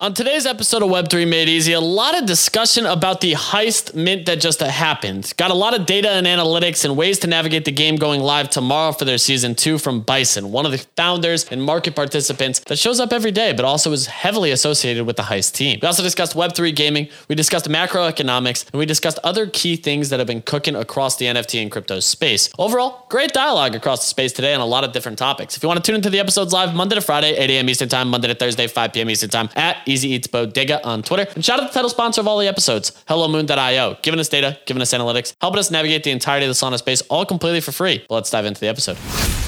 [0.00, 4.26] On today's episode of Web3 Made Easy, a lot of discussion about the heist mint
[4.26, 5.32] that just happened.
[5.36, 8.48] Got a lot of data and analytics and ways to navigate the game going live
[8.48, 12.78] tomorrow for their season two from Bison, one of the founders and market participants that
[12.78, 15.80] shows up every day, but also is heavily associated with the heist team.
[15.82, 20.20] We also discussed Web3 gaming, we discussed macroeconomics, and we discussed other key things that
[20.20, 22.50] have been cooking across the NFT and crypto space.
[22.56, 25.56] Overall, great dialogue across the space today on a lot of different topics.
[25.56, 27.68] If you want to tune into the episodes live Monday to Friday, 8 a.m.
[27.68, 29.10] Eastern Time, Monday to Thursday, 5 p.m.
[29.10, 31.26] Eastern Time at Easy Eats Bodega on Twitter.
[31.34, 34.58] And shout out to the title sponsor of all the episodes, HelloMoon.io, giving us data,
[34.66, 37.72] giving us analytics, helping us navigate the entirety of the Solana space, all completely for
[37.72, 38.04] free.
[38.08, 38.98] But let's dive into the episode.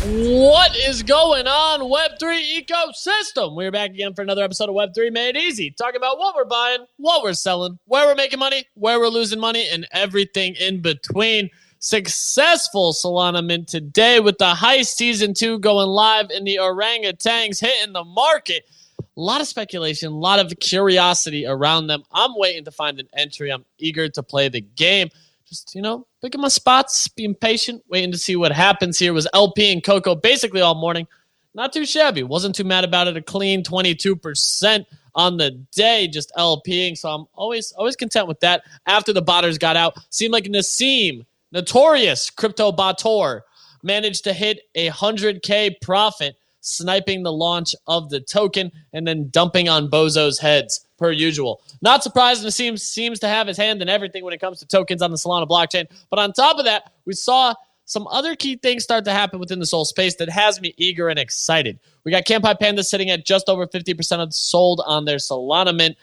[0.02, 3.54] What is going on, Web3 ecosystem?
[3.54, 6.86] We're back again for another episode of Web3 Made Easy, talking about what we're buying,
[6.96, 11.50] what we're selling, where we're making money, where we're losing money, and everything in between
[11.80, 17.94] successful Solana mint today with the heist season two going live in the orangutans hitting
[17.94, 18.68] the market
[19.20, 22.02] a lot of speculation, a lot of curiosity around them.
[22.10, 23.52] I'm waiting to find an entry.
[23.52, 25.10] I'm eager to play the game.
[25.46, 29.12] Just, you know, picking my spots, being patient, waiting to see what happens here.
[29.12, 31.06] Was LP and Coco basically all morning.
[31.52, 32.22] Not too shabby.
[32.22, 33.16] Wasn't too mad about it.
[33.18, 36.96] A clean 22% on the day, just LPing.
[36.96, 38.62] So I'm always always content with that.
[38.86, 43.42] After the botters got out, seemed like Nassim, notorious crypto botor,
[43.82, 49.68] managed to hit a 100K profit sniping the launch of the token and then dumping
[49.68, 51.62] on Bozo's heads per usual.
[51.82, 54.66] Not surprising, it seems seems to have his hand in everything when it comes to
[54.66, 55.86] tokens on the Solana blockchain.
[56.10, 57.54] But on top of that, we saw
[57.86, 61.08] some other key things start to happen within the Sol space that has me eager
[61.08, 61.80] and excited.
[62.04, 65.96] We got Kanpai Panda sitting at just over 50% of sold on their Solana mint.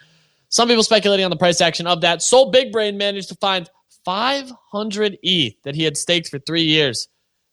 [0.50, 2.22] Some people speculating on the price action of that.
[2.22, 3.70] Sol Big Brain managed to find
[4.04, 7.08] 500 ETH that he had staked for three years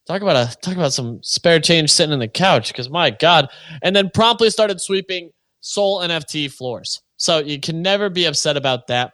[0.05, 3.49] Talk about a talk about some spare change sitting in the couch because my God.
[3.81, 5.31] And then promptly started sweeping
[5.61, 7.01] Sol NFT floors.
[7.17, 9.13] So you can never be upset about that.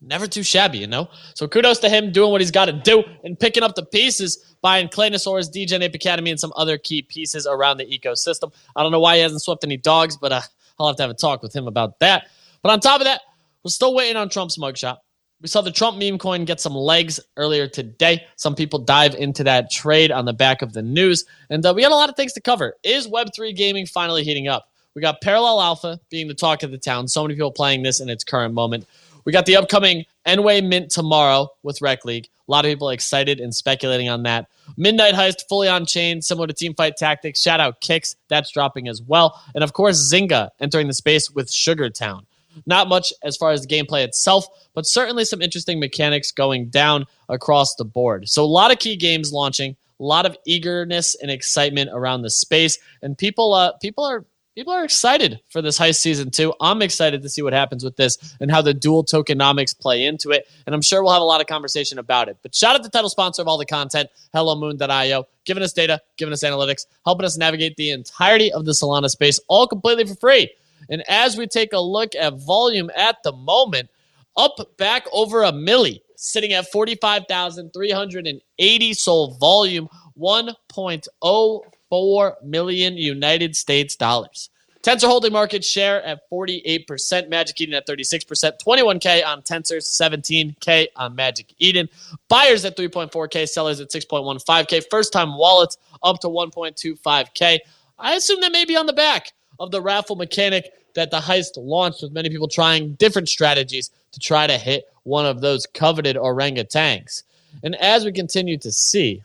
[0.00, 1.08] Never too shabby, you know?
[1.34, 4.54] So kudos to him doing what he's got to do and picking up the pieces,
[4.60, 8.52] buying Claynosaurus, Degen Ape Academy, and some other key pieces around the ecosystem.
[8.76, 10.42] I don't know why he hasn't swept any dogs, but uh,
[10.78, 12.28] I'll have to have a talk with him about that.
[12.62, 13.22] But on top of that,
[13.64, 14.98] we're still waiting on Trump's mugshot.
[15.44, 18.24] We saw the Trump meme coin get some legs earlier today.
[18.36, 21.26] Some people dive into that trade on the back of the news.
[21.50, 22.78] And uh, we got a lot of things to cover.
[22.82, 24.70] Is Web3 gaming finally heating up?
[24.94, 27.08] We got Parallel Alpha being the talk of the town.
[27.08, 28.86] So many people playing this in its current moment.
[29.26, 32.26] We got the upcoming Enway Mint tomorrow with Rec League.
[32.48, 34.46] A lot of people excited and speculating on that.
[34.78, 37.42] Midnight Heist fully on chain, similar to Teamfight Tactics.
[37.42, 39.38] Shout out Kicks, that's dropping as well.
[39.54, 42.24] And of course, Zynga entering the space with Sugar Town.
[42.66, 47.06] Not much as far as the gameplay itself, but certainly some interesting mechanics going down
[47.28, 48.28] across the board.
[48.28, 52.30] So, a lot of key games launching, a lot of eagerness and excitement around the
[52.30, 56.54] space, and people, uh, people are people are excited for this heist season two.
[56.60, 60.30] I'm excited to see what happens with this and how the dual tokenomics play into
[60.30, 60.48] it.
[60.66, 62.38] And I'm sure we'll have a lot of conversation about it.
[62.42, 66.00] But shout out to the title sponsor of all the content, HelloMoon.io, giving us data,
[66.16, 70.14] giving us analytics, helping us navigate the entirety of the Solana space, all completely for
[70.14, 70.50] free.
[70.88, 73.90] And as we take a look at volume at the moment,
[74.36, 84.50] up back over a milli, sitting at 45,380 sold volume, 1.04 million United States dollars.
[84.82, 91.14] Tensor holding market share at 48%, Magic Eden at 36%, 21K on Tensor, 17K on
[91.14, 91.88] Magic Eden.
[92.28, 94.84] Buyers at 3.4K, sellers at 6.15K.
[94.90, 97.60] First time wallets up to 1.25K.
[97.98, 101.52] I assume that may be on the back of the raffle mechanic that the heist
[101.56, 106.16] launched with many people trying different strategies to try to hit one of those coveted
[106.16, 107.22] orangutans.
[107.62, 109.22] And as we continue to see,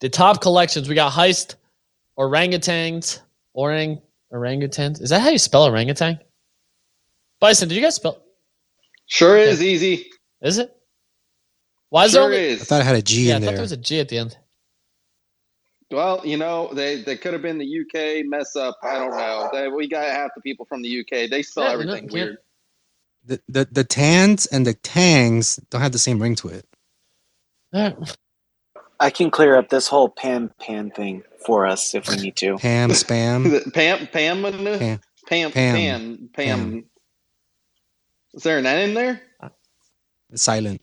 [0.00, 1.56] the top collections, we got heist,
[2.18, 3.20] orangutans,
[3.54, 4.00] orang,
[4.32, 5.00] orangutans.
[5.00, 6.18] Is that how you spell orangutan?
[7.40, 8.22] Bison, did you guys spell?
[9.06, 9.50] Sure okay.
[9.50, 10.06] is easy.
[10.42, 10.76] Is it?
[11.88, 13.48] Why is sure there only- I thought it had a G yeah, in I there.
[13.48, 14.36] I thought there was a G at the end.
[15.90, 18.78] Well, you know, they, they could have been the UK mess up.
[18.82, 19.50] I don't know.
[19.52, 21.30] They, we got half the people from the UK.
[21.30, 22.38] They spell Yeah, everything no, weird.
[23.26, 26.66] The, the the tans and the tangs don't have the same ring to it.
[27.72, 27.92] Yeah.
[29.00, 32.58] I can clear up this whole pan pan thing for us if we need to.
[32.58, 33.46] Pam spam.
[33.66, 35.00] Uh, Pam, Pam, Pam, Pam.
[35.28, 35.52] Pam, Pam.
[35.72, 36.80] Pam, Pam.
[36.80, 36.84] Pam.
[38.34, 39.22] Is there an N in there?
[40.30, 40.82] It's silent.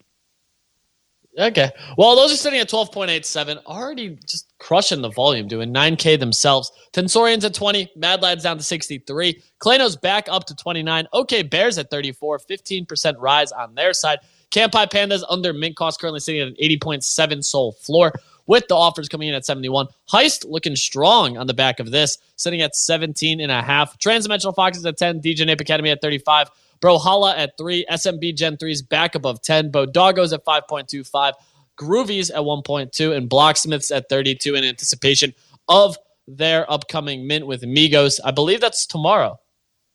[1.37, 1.69] Okay.
[1.97, 6.71] Well, those are sitting at 12.87, already just crushing the volume, doing 9K themselves.
[6.93, 9.39] Tensorians at 20, Mad Lads down to 63.
[9.59, 11.07] Klano's back up to 29.
[11.13, 14.19] OK Bears at 34, 15% rise on their side.
[14.49, 18.13] Kanpai Pandas under mint cost currently sitting at an 80.7 Sol floor.
[18.47, 19.87] with the offers coming in at 71.
[20.09, 23.99] Heist looking strong on the back of this, sitting at 17 and a half.
[23.99, 26.49] Transdimensional Foxes at 10, Degen Ape Academy at 35.
[26.79, 31.33] Brawlhalla at 3, SMB Gen 3's back above 10, Bodoggos at 5.25,
[31.79, 35.33] Groovies at 1.2, and Blocksmiths at 32 in anticipation
[35.67, 35.97] of
[36.27, 38.19] their upcoming mint with Migos.
[38.23, 39.39] I believe that's tomorrow.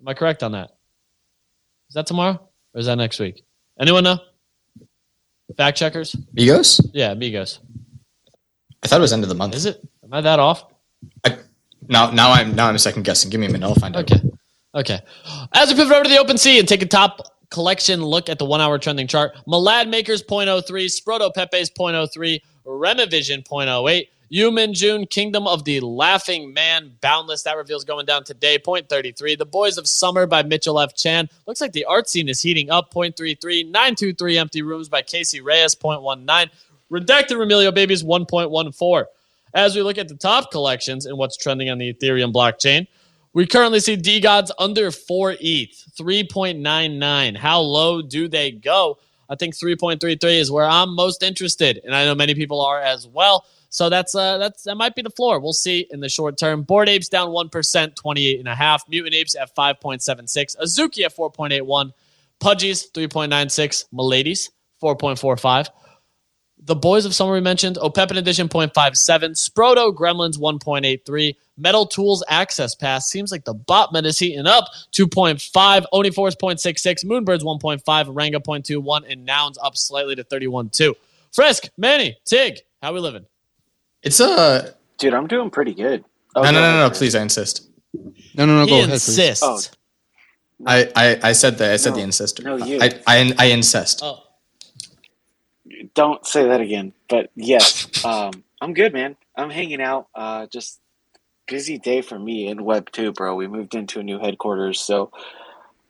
[0.01, 0.71] Am I correct on that?
[1.89, 2.41] Is that tomorrow
[2.75, 3.45] or is that next week?
[3.79, 4.19] Anyone know?
[5.57, 6.17] Fact checkers?
[6.35, 6.81] Migos?
[6.95, 7.59] Yeah, Migos.
[8.83, 9.55] I thought it was end of the month.
[9.55, 9.87] Is it?
[10.03, 10.65] Am I that off?
[11.89, 13.31] Now, now I'm now I'm second guessing.
[13.31, 13.67] Give me a minute.
[13.67, 14.11] I'll find out.
[14.11, 14.21] Okay.
[14.75, 15.01] Okay.
[15.53, 18.39] As we pivot over to the open sea and take a top collection look at
[18.39, 25.07] the one hour trending chart, Malad Makers 0.03, Sproto Pepe's 0.03, Remavision 0.08, Human June,
[25.07, 27.43] Kingdom of the Laughing Man, Boundless.
[27.43, 29.37] That reveals going down today, 0.33.
[29.37, 30.97] The Boys of Summer by Mitchell F.
[30.97, 31.29] Chan.
[31.47, 33.67] Looks like the art scene is heating up, 0.33.
[33.67, 36.49] 923 Empty Rooms by Casey Reas, 0.19.
[36.91, 39.05] Redacted Remilio Babies, 1.14.
[39.53, 42.87] As we look at the top collections and what's trending on the Ethereum blockchain,
[43.35, 47.37] we currently see DeGods under 4 ETH, 3.99.
[47.37, 48.99] How low do they go?
[49.29, 53.07] I think 3.33 is where I'm most interested, and I know many people are as
[53.07, 53.47] well.
[53.71, 55.41] So that's uh that's that might be the floor.
[55.41, 56.63] We'll see in the short term.
[56.63, 58.87] Bored apes down 1%, 28 and a half.
[58.87, 60.59] Mutant apes at 5.76.
[60.59, 61.93] Azuki at 4.81.
[62.39, 63.87] Pudgies 3.96.
[63.95, 64.51] Miladies
[64.83, 65.69] 4.45.
[66.65, 68.71] The Boys of Summer we mentioned, Opepen Edition 0.57,
[69.33, 74.67] Sproto Gremlins 1.83, Metal Tools Access Pass seems like the bot botman is heating up
[74.93, 80.95] 2.5, Oni Force 0.66, Moonbirds 1.5, Ranga 0.21, and Nouns up slightly to 31.2.
[81.33, 83.27] Frisk, Manny, Tig, how we living?
[84.03, 86.05] It's a Dude, I'm doing pretty good.
[86.37, 86.91] Oh, no, no, go no, no.
[86.91, 87.69] Please, I insist.
[88.35, 88.65] No, no, no.
[88.65, 89.09] he Go ahead, please.
[89.09, 89.43] insists.
[89.45, 89.61] Oh.
[90.65, 91.73] I, I, I said that.
[91.73, 92.43] I said No, the insist.
[92.45, 92.79] no, you.
[92.81, 94.01] I, I, I insist.
[94.05, 94.22] Oh,
[95.95, 96.95] Don't say that again.
[97.11, 99.17] But yes, um, I'm good, man.
[99.37, 100.09] I'm hanging out.
[100.15, 100.81] Uh, just
[101.49, 103.35] busy day for me in Web two, bro.
[103.37, 105.13] We moved into a new headquarters, so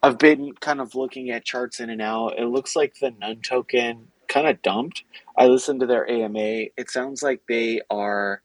[0.02, 2.38] I've been kind of looking at charts in and out.
[2.38, 5.04] It looks like the Nun token kind of dumped.
[5.38, 6.38] I listened to their AMA.
[6.76, 8.42] It sounds like they are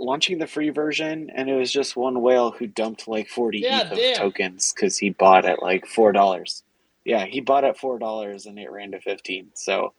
[0.00, 3.82] launching the free version, and it was just one whale who dumped like 40 Yeah,
[3.82, 6.64] ETH of tokens because he bought at like four dollars.
[7.04, 9.50] Yeah, he bought at four dollars and it ran to 15.
[9.54, 9.94] So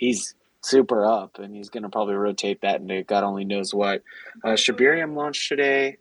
[0.00, 4.02] he's super up, and he's going to probably rotate that into God only knows what.
[4.42, 5.98] Uh, Shibarium launched today,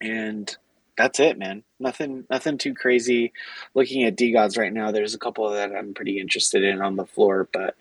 [0.00, 0.54] and
[0.96, 1.64] that's it, man.
[1.80, 3.32] Nothing, nothing too crazy.
[3.74, 7.06] Looking at DeGods right now, there's a couple that I'm pretty interested in on the
[7.06, 7.74] floor, but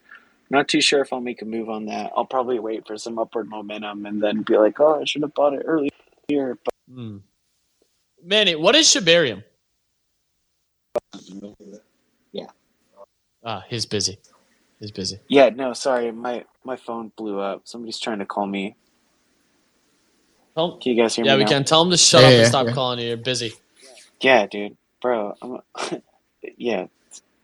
[0.50, 2.12] not too sure if I'll make a move on that.
[2.16, 5.34] I'll probably wait for some upward momentum and then be like, oh, I should have
[5.34, 5.90] bought it earlier.
[6.30, 7.18] But hmm.
[8.24, 9.44] Manny, what is Shibarium?
[12.32, 12.48] Yeah.
[13.44, 14.18] Ah, he's busy.
[14.80, 15.20] He's busy.
[15.30, 17.64] yeah, no, sorry, my my phone blew up.
[17.66, 18.78] Somebody's trying to call me.
[20.56, 21.36] Tell- Can you guys hear yeah, me?
[21.36, 21.50] Yeah, we now?
[21.50, 22.74] can tell him to shut Yeah, up yeah, and stop yeah.
[22.74, 23.10] calling you.
[23.10, 23.54] You're busy.
[24.22, 25.36] Yeah, dude, bro.
[25.42, 25.60] I'm,
[26.58, 26.88] yeah.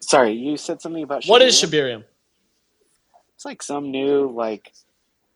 [0.01, 1.23] Sorry, you said something about.
[1.23, 1.71] What is Shibarium?
[1.71, 2.05] Shibarium?
[3.35, 4.73] It's like some new like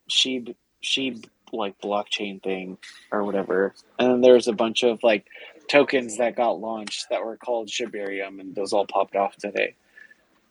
[0.08, 2.78] sheep sheep like blockchain thing
[3.12, 3.74] or whatever.
[3.98, 5.26] And then there's a bunch of like
[5.68, 9.76] tokens that got launched that were called Shibarium, and those all popped off today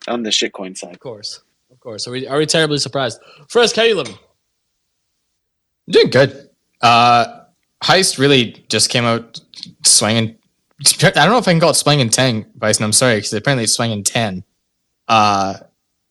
[0.08, 0.94] on the shitcoin side.
[0.94, 1.42] Of course.
[1.72, 2.08] Of course.
[2.08, 3.20] Are we are we terribly surprised?
[3.48, 4.18] Frisk, how you living?
[5.88, 6.50] I'm doing good.
[6.82, 7.44] Uh,
[7.84, 9.40] Heist really just came out
[9.86, 10.36] swinging.
[11.02, 12.84] I don't know if I can call it swinging tang, Bison.
[12.84, 14.44] I'm sorry because apparently it's swinging ten.
[15.08, 15.56] Uh,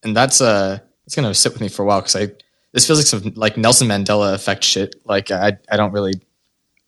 [0.03, 2.29] and that's uh, it's gonna sit with me for a while because I
[2.73, 4.97] this feels like some like Nelson Mandela effect shit.
[5.05, 6.15] Like I I don't really.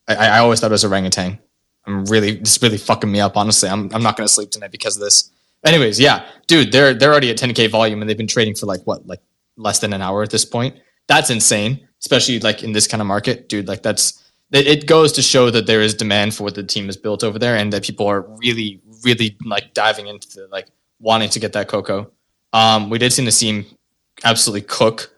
[0.07, 1.39] I, I always thought it was orangutan.
[1.85, 3.37] I'm really this really fucking me up.
[3.37, 5.31] Honestly, I'm I'm not gonna sleep tonight because of this.
[5.65, 8.81] Anyways, yeah, dude, they're they're already at 10k volume and they've been trading for like
[8.85, 9.21] what like
[9.57, 10.75] less than an hour at this point.
[11.07, 13.67] That's insane, especially like in this kind of market, dude.
[13.67, 16.97] Like that's it, goes to show that there is demand for what the team has
[16.97, 20.67] built over there, and that people are really, really like diving into the, like
[20.99, 22.11] wanting to get that Coco.
[22.53, 23.77] Um, we did seem to see Nassim
[24.23, 25.11] absolutely cook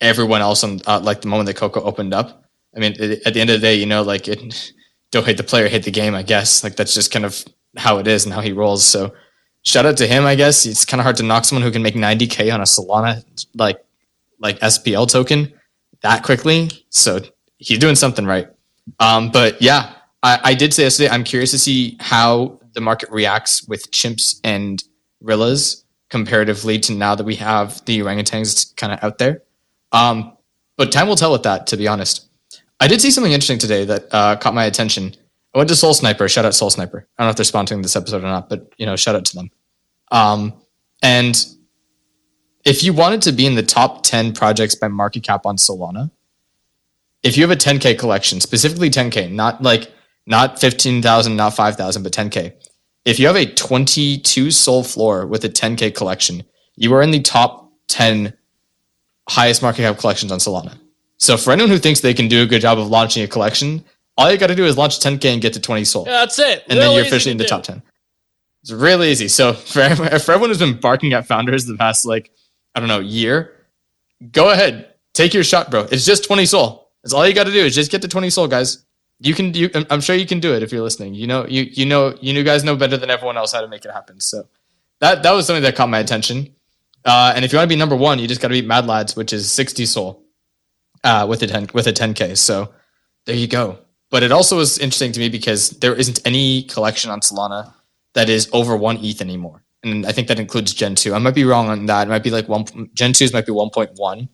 [0.00, 2.44] everyone else on uh, like the moment that Coco opened up.
[2.74, 4.72] I mean, it, at the end of the day, you know, like it,
[5.10, 6.14] don't hate the player, hate the game.
[6.14, 7.44] I guess like that's just kind of
[7.76, 8.84] how it is and how he rolls.
[8.84, 9.14] So
[9.62, 10.24] shout out to him.
[10.26, 12.64] I guess it's kind of hard to knock someone who can make 90k on a
[12.64, 13.84] Solana like
[14.40, 15.52] like SPL token
[16.02, 16.70] that quickly.
[16.90, 17.20] So
[17.58, 18.48] he's doing something right.
[18.98, 23.10] Um, but yeah, I, I did say yesterday, I'm curious to see how the market
[23.10, 24.82] reacts with chimps and
[25.20, 29.42] rillas comparatively to now that we have the orangutans kind of out there.
[29.92, 30.36] Um,
[30.76, 32.28] but time will tell with that, to be honest.
[32.80, 35.14] I did see something interesting today that uh, caught my attention.
[35.54, 36.30] I went to SolSniper.
[36.30, 37.02] Shout out SolSniper.
[37.18, 39.24] I don't know if they're sponsoring this episode or not, but you know, shout out
[39.26, 39.50] to them.
[40.10, 40.54] Um,
[41.02, 41.44] and
[42.64, 46.10] if you wanted to be in the top 10 projects by market cap on Solana,
[47.22, 49.92] if you have a 10K collection, specifically 10K, not like
[50.26, 52.54] not 15,000, not 5,000, but 10K.
[53.04, 56.44] If you have a 22 Sol floor with a 10K collection,
[56.76, 58.32] you are in the top 10
[59.28, 60.78] highest market cap collections on Solana.
[61.18, 63.84] So for anyone who thinks they can do a good job of launching a collection,
[64.16, 66.04] all you got to do is launch 10K and get to 20 Sol.
[66.06, 66.64] Yeah, that's it.
[66.68, 67.48] and Real then you're officially in the do.
[67.48, 67.82] top 10.
[68.62, 69.28] It's really easy.
[69.28, 72.30] So for, everyone- for everyone who's been barking at founders the past, like,
[72.74, 73.66] I don't know, year,
[74.30, 74.88] go ahead.
[75.14, 75.82] Take your shot, bro.
[75.90, 76.90] It's just 20 Sol.
[77.04, 78.84] It's all you got to do is just get to 20 Sol, guys.
[79.20, 81.14] You can, you, I'm- sure you can do it if you're listening.
[81.14, 83.84] You know, you, you know, you guys know better than everyone else how to make
[83.84, 84.20] it happen.
[84.20, 84.48] So
[85.00, 86.54] that, that was something that caught my attention.
[87.04, 88.86] Uh, and if you want to be number one, you just got to beat Mad
[88.86, 90.22] Lads, which is 60 Sol,
[91.02, 92.36] uh, with a 10, with a 10K.
[92.38, 92.72] So
[93.26, 93.78] there you go.
[94.12, 97.72] But it also was interesting to me because there isn't any collection on Solana
[98.12, 99.64] that is over one ETH anymore.
[99.82, 101.14] And I think that includes Gen 2.
[101.14, 102.06] I might be wrong on that.
[102.06, 104.28] It might be like one Gen 2s might be 1.1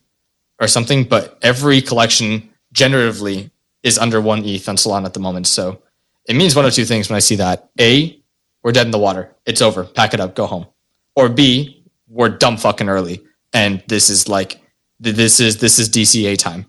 [0.60, 3.52] or something, but every collection generatively
[3.84, 5.46] is under one ETH on Solana at the moment.
[5.46, 5.80] So
[6.28, 7.70] it means one of two things when I see that.
[7.78, 8.20] A,
[8.64, 9.32] we're dead in the water.
[9.46, 9.84] It's over.
[9.84, 10.66] Pack it up, go home.
[11.14, 13.22] Or B, we're dumb fucking early.
[13.52, 14.60] And this is like
[14.98, 16.66] this is this is DCA time.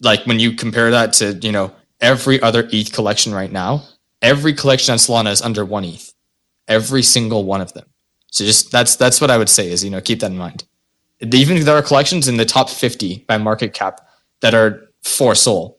[0.00, 1.72] Like when you compare that to, you know,
[2.04, 3.82] every other ETH collection right now,
[4.22, 6.12] every collection on Solana is under one ETH.
[6.68, 7.86] Every single one of them.
[8.30, 10.64] So just that's that's what I would say is, you know, keep that in mind.
[11.20, 14.06] Even if there are collections in the top 50 by market cap
[14.40, 15.78] that are four Sol,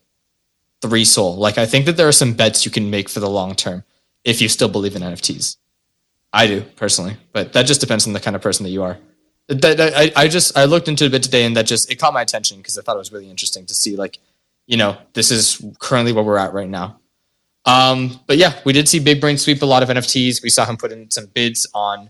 [0.82, 1.36] three Sol.
[1.36, 3.84] Like I think that there are some bets you can make for the long term
[4.24, 5.58] if you still believe in NFTs.
[6.34, 8.98] I do personally, but that just depends on the kind of person that you are.
[9.48, 11.98] That, I, I just I looked into it a bit today and that just it
[11.98, 14.20] caught my attention because I thought it was really interesting to see like,
[14.68, 17.00] you know, this is currently where we're at right now.
[17.66, 20.44] Um, but yeah, we did see Big Brain sweep a lot of NFTs.
[20.44, 22.10] We saw him put in some bids on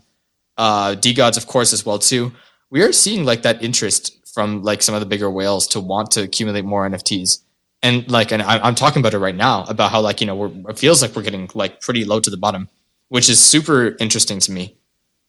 [0.56, 2.32] uh, DeGods, of course, as well too.
[2.70, 6.10] We are seeing like that interest from like some of the bigger whales to want
[6.12, 7.42] to accumulate more NFTs.
[7.82, 10.34] And like, and I, I'm talking about it right now about how like you know
[10.34, 12.68] we're, it feels like we're getting like pretty low to the bottom,
[13.08, 14.76] which is super interesting to me.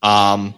[0.01, 0.55] Um,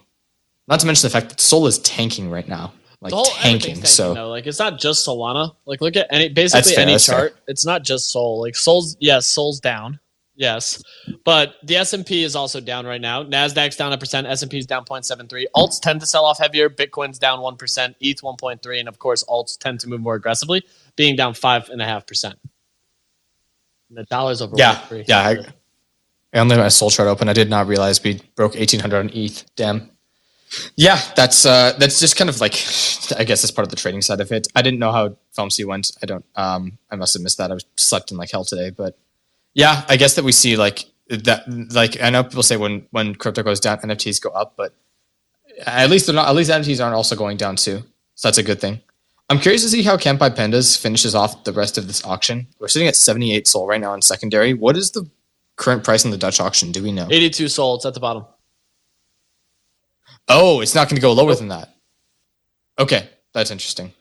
[0.67, 3.83] not to mention the fact that Sol is tanking right now, like The whole tanking.
[3.85, 4.29] So though.
[4.29, 5.55] like it's not just Solana.
[5.65, 7.15] Like look at any basically fair, any that's fair.
[7.29, 7.35] chart.
[7.47, 8.41] It's not just Sol.
[8.41, 9.99] Like Sol's yes, Sol's down.
[10.35, 10.81] Yes,
[11.25, 13.25] but the S and P is also down right now.
[13.25, 14.25] Nasdaq's down a percent.
[14.25, 15.45] S and P's down 0.73.
[15.53, 16.69] Alts tend to sell off heavier.
[16.69, 17.97] Bitcoin's down one percent.
[17.99, 20.63] ETH 1.3, and of course alts tend to move more aggressively,
[20.95, 22.39] being down five and a half percent.
[23.89, 24.55] The dollar's over.
[24.57, 25.05] yeah, 1.3.
[25.09, 25.19] yeah.
[25.19, 25.31] I,
[26.33, 27.27] I only had my Sol chart open.
[27.27, 29.43] I did not realize we broke 1800 on ETH.
[29.57, 29.89] Damn.
[30.75, 32.53] Yeah, that's uh, that's just kind of like
[33.17, 34.47] I guess that's part of the trading side of it.
[34.55, 35.91] I didn't know how FOMC went.
[36.01, 36.25] I don't.
[36.35, 37.51] Um, I must have missed that.
[37.51, 38.97] I was slept in like hell today, but
[39.53, 41.43] yeah, I guess that we see like that.
[41.71, 44.73] Like I know people say when when crypto goes down, NFTs go up, but
[45.65, 46.27] at least they're not.
[46.27, 47.83] At least NFTs aren't also going down too.
[48.15, 48.81] So that's a good thing.
[49.29, 52.47] I'm curious to see how Kanpai Pandas finishes off the rest of this auction.
[52.57, 54.55] We're sitting at 78 Sol right now in secondary.
[54.55, 55.07] What is the
[55.55, 56.71] current price in the Dutch auction?
[56.71, 57.07] Do we know?
[57.11, 57.75] 82 Sol.
[57.75, 58.25] It's at the bottom.
[60.29, 61.73] Oh, it's not going to go lower than that.
[62.77, 63.91] Okay, that's interesting.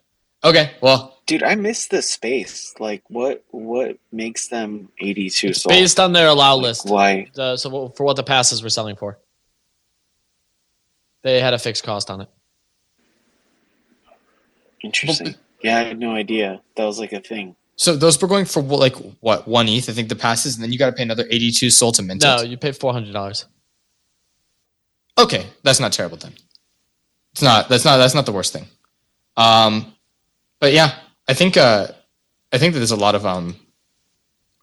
[0.45, 2.75] Okay, well, Dude, I miss the space.
[2.79, 6.89] Like, what what makes them eighty two based on their allow Like, list.
[6.89, 7.29] Why?
[7.37, 9.19] Uh, so for what the passes were selling for.
[11.23, 12.29] They had a fixed cost on it.
[14.83, 15.35] Interesting.
[15.63, 17.57] Yeah, I had no idea that was like a thing.
[17.75, 19.91] so those were going for like what one ETH?
[19.91, 22.23] I think the passes, and then you got to pay another 82 Sol to mint
[22.23, 23.47] No, you pay four hundred dollars.
[25.19, 26.33] Okay, that's not terrible then.
[27.33, 27.69] It's not.
[27.69, 27.97] That's not.
[27.99, 28.67] That's not the worst thing.
[29.37, 29.95] Um,
[30.61, 30.95] but yeah,
[31.29, 31.57] I think.
[31.57, 31.89] Uh,
[32.53, 33.57] I think that there's a lot of um,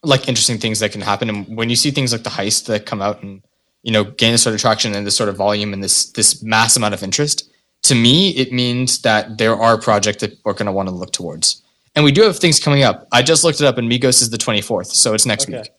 [0.03, 2.85] like interesting things that can happen, and when you see things like the heist that
[2.85, 3.43] come out and
[3.83, 6.41] you know gain this sort of traction and this sort of volume and this this
[6.43, 7.49] mass amount of interest,
[7.83, 11.11] to me it means that there are projects that we're going to want to look
[11.13, 11.61] towards,
[11.95, 13.07] and we do have things coming up.
[13.11, 15.59] I just looked it up, and Migos is the 24th, so it's next Okay.
[15.61, 15.69] week.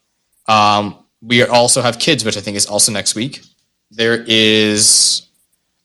[0.49, 3.43] Um, we also have kids, which I think is also next week.
[3.91, 5.27] There is,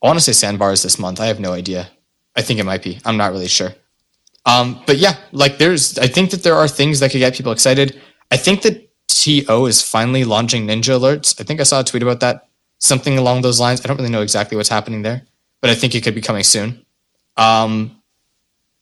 [0.02, 1.20] I want to say Sandbars this month.
[1.20, 1.90] I have no idea.
[2.36, 3.00] I think it might be.
[3.06, 3.74] I'm not really sure.
[4.46, 7.52] Um, but yeah, like there's, I think that there are things that could get people
[7.52, 8.02] excited.
[8.32, 11.40] I think that TO is finally launching Ninja Alerts.
[11.40, 12.48] I think I saw a tweet about that,
[12.80, 13.82] something along those lines.
[13.84, 15.22] I don't really know exactly what's happening there,
[15.62, 16.84] but I think it could be coming soon.
[17.38, 18.02] Um,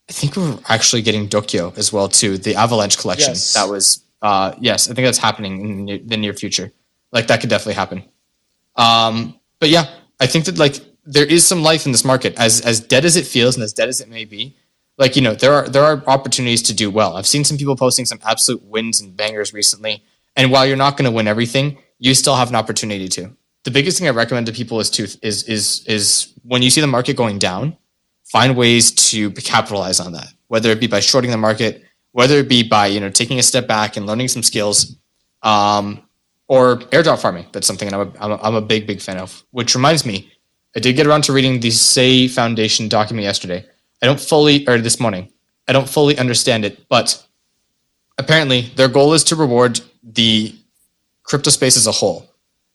[0.10, 2.38] I think we're actually getting Dokyo as well too.
[2.38, 3.54] The Avalanche collection Yes.
[3.54, 6.72] that was, uh, yes, I think that's happening in the near, the near future.
[7.12, 8.04] Like that could definitely happen.
[8.76, 12.62] Um, but yeah, I think that like there is some life in this market, as
[12.62, 14.56] as dead as it feels and as dead as it may be.
[14.98, 17.16] Like you know, there are there are opportunities to do well.
[17.16, 20.04] I've seen some people posting some absolute wins and bangers recently,
[20.36, 23.36] and while you're not going to win everything, you still have an opportunity to.
[23.64, 26.82] The biggest thing I recommend to people is to is is is when you see
[26.82, 27.78] the market going down,
[28.26, 32.50] find ways to capitalize on that, whether it be by shorting the market, whether it
[32.50, 34.98] be by you know taking a step back and learning some skills,
[35.44, 36.04] um,
[36.50, 37.46] or airdrop farming.
[37.54, 39.44] That's something I'm a, I'm, a, I'm a big big fan of.
[39.52, 40.30] Which reminds me,
[40.76, 43.66] I did get around to reading the Sei Foundation document yesterday.
[44.02, 45.32] I don't fully, or this morning,
[45.68, 47.26] I don't fully understand it, but
[48.18, 50.56] apparently their goal is to reward the
[51.24, 52.26] crypto space as a whole.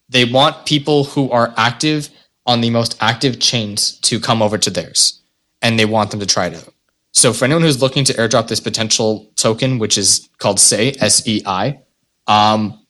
[0.07, 2.09] They want people who are active
[2.45, 5.21] on the most active chains to come over to theirs,
[5.61, 6.73] and they want them to try it out.
[7.11, 11.27] So for anyone who's looking to airdrop this potential token, which is called Say S
[11.27, 11.79] E I,
[12.27, 12.84] um,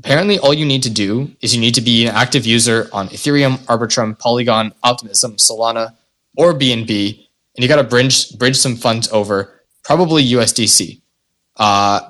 [0.00, 3.08] apparently all you need to do is you need to be an active user on
[3.08, 5.94] Ethereum, Arbitrum, Polygon, Optimism, Solana,
[6.36, 11.00] or BNB, and you got to bridge bridge some funds over, probably USDC,
[11.56, 12.00] uh,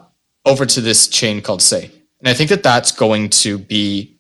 [0.44, 1.90] over to this chain called Sei.
[2.20, 4.18] And I think that that's going to be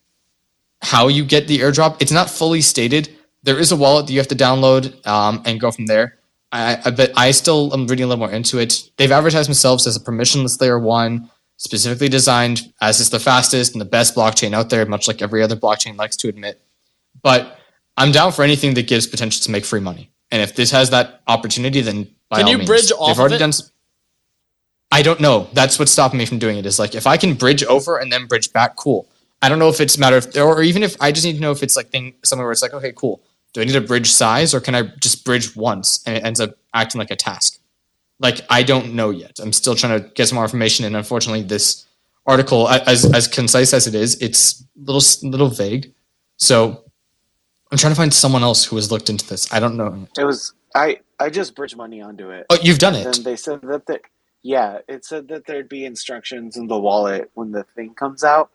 [0.82, 2.00] how you get the airdrop.
[2.00, 3.08] It's not fully stated.
[3.42, 6.18] There is a wallet that you have to download um, and go from there.
[6.52, 8.90] I, I but I still am reading a little more into it.
[8.96, 13.80] They've advertised themselves as a permissionless layer one, specifically designed as it's the fastest and
[13.82, 16.58] the best blockchain out there, much like every other blockchain likes to admit.
[17.22, 17.58] But
[17.98, 20.10] I'm down for anything that gives potential to make free money.
[20.30, 22.68] And if this has that opportunity, then by Can all you means.
[22.70, 23.52] bridge off They've already done.
[24.90, 25.48] I don't know.
[25.52, 26.64] That's what's stopping me from doing it.
[26.64, 29.06] Is like if I can bridge over and then bridge back, cool.
[29.42, 31.40] I don't know if it's a matter of, or even if I just need to
[31.40, 33.20] know if it's like thing somewhere where it's like, okay, cool.
[33.52, 36.40] Do I need to bridge size or can I just bridge once and it ends
[36.40, 37.59] up acting like a task?
[38.20, 39.40] Like I don't know yet.
[39.42, 41.86] I'm still trying to get some more information, and unfortunately, this
[42.26, 45.92] article, as as concise as it is, it's a little little vague.
[46.36, 46.84] So
[47.72, 49.52] I'm trying to find someone else who has looked into this.
[49.52, 50.06] I don't know.
[50.18, 52.46] It was I I just bridged money onto it.
[52.50, 53.06] Oh, you've done it.
[53.06, 54.00] And they said that the
[54.42, 58.50] yeah, it said that there'd be instructions in the wallet when the thing comes out.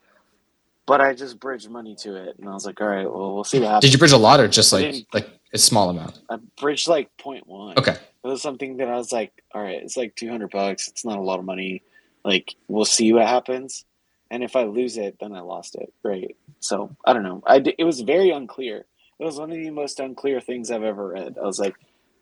[0.88, 3.44] But I just bridged money to it, and I was like, all right, well, we'll
[3.44, 3.82] see what happens.
[3.82, 6.20] Did you bridge a lot or just like like a small amount?
[6.30, 7.78] I bridged like 0.1.
[7.78, 7.92] Okay.
[7.94, 10.88] It was something that I was like, all right, it's like 200 bucks.
[10.88, 11.82] It's not a lot of money.
[12.24, 13.86] Like, we'll see what happens.
[14.32, 15.94] And if I lose it, then I lost it.
[16.04, 16.36] Great.
[16.60, 17.44] So I don't know.
[17.46, 18.86] I d- it was very unclear.
[19.20, 21.38] It was one of the most unclear things I've ever read.
[21.42, 21.76] I was like,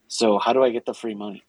[0.10, 1.44] so how do I get the free money?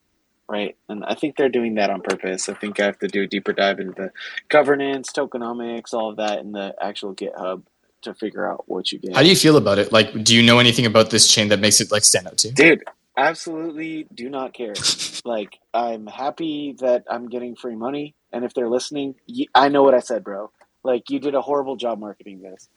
[0.48, 0.76] Right.
[0.88, 2.48] And I think they're doing that on purpose.
[2.48, 4.10] I think I have to do a deeper dive into the
[4.48, 7.62] governance, tokenomics, all of that in the actual GitHub
[8.02, 9.14] to figure out what you get.
[9.14, 9.92] How do you feel about it?
[9.92, 12.48] Like, do you know anything about this chain that makes it like stand out to
[12.48, 12.54] you?
[12.54, 12.84] Dude,
[13.16, 14.74] absolutely do not care.
[15.24, 19.16] like, I'm happy that I'm getting free money, and if they're listening,
[19.54, 20.50] I know what I said, bro.
[20.82, 22.68] Like, you did a horrible job marketing this.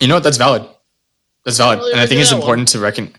[0.00, 0.22] You know what?
[0.22, 0.68] That's valid.
[1.44, 3.14] That's valid, Really and I think it's that important to reckon.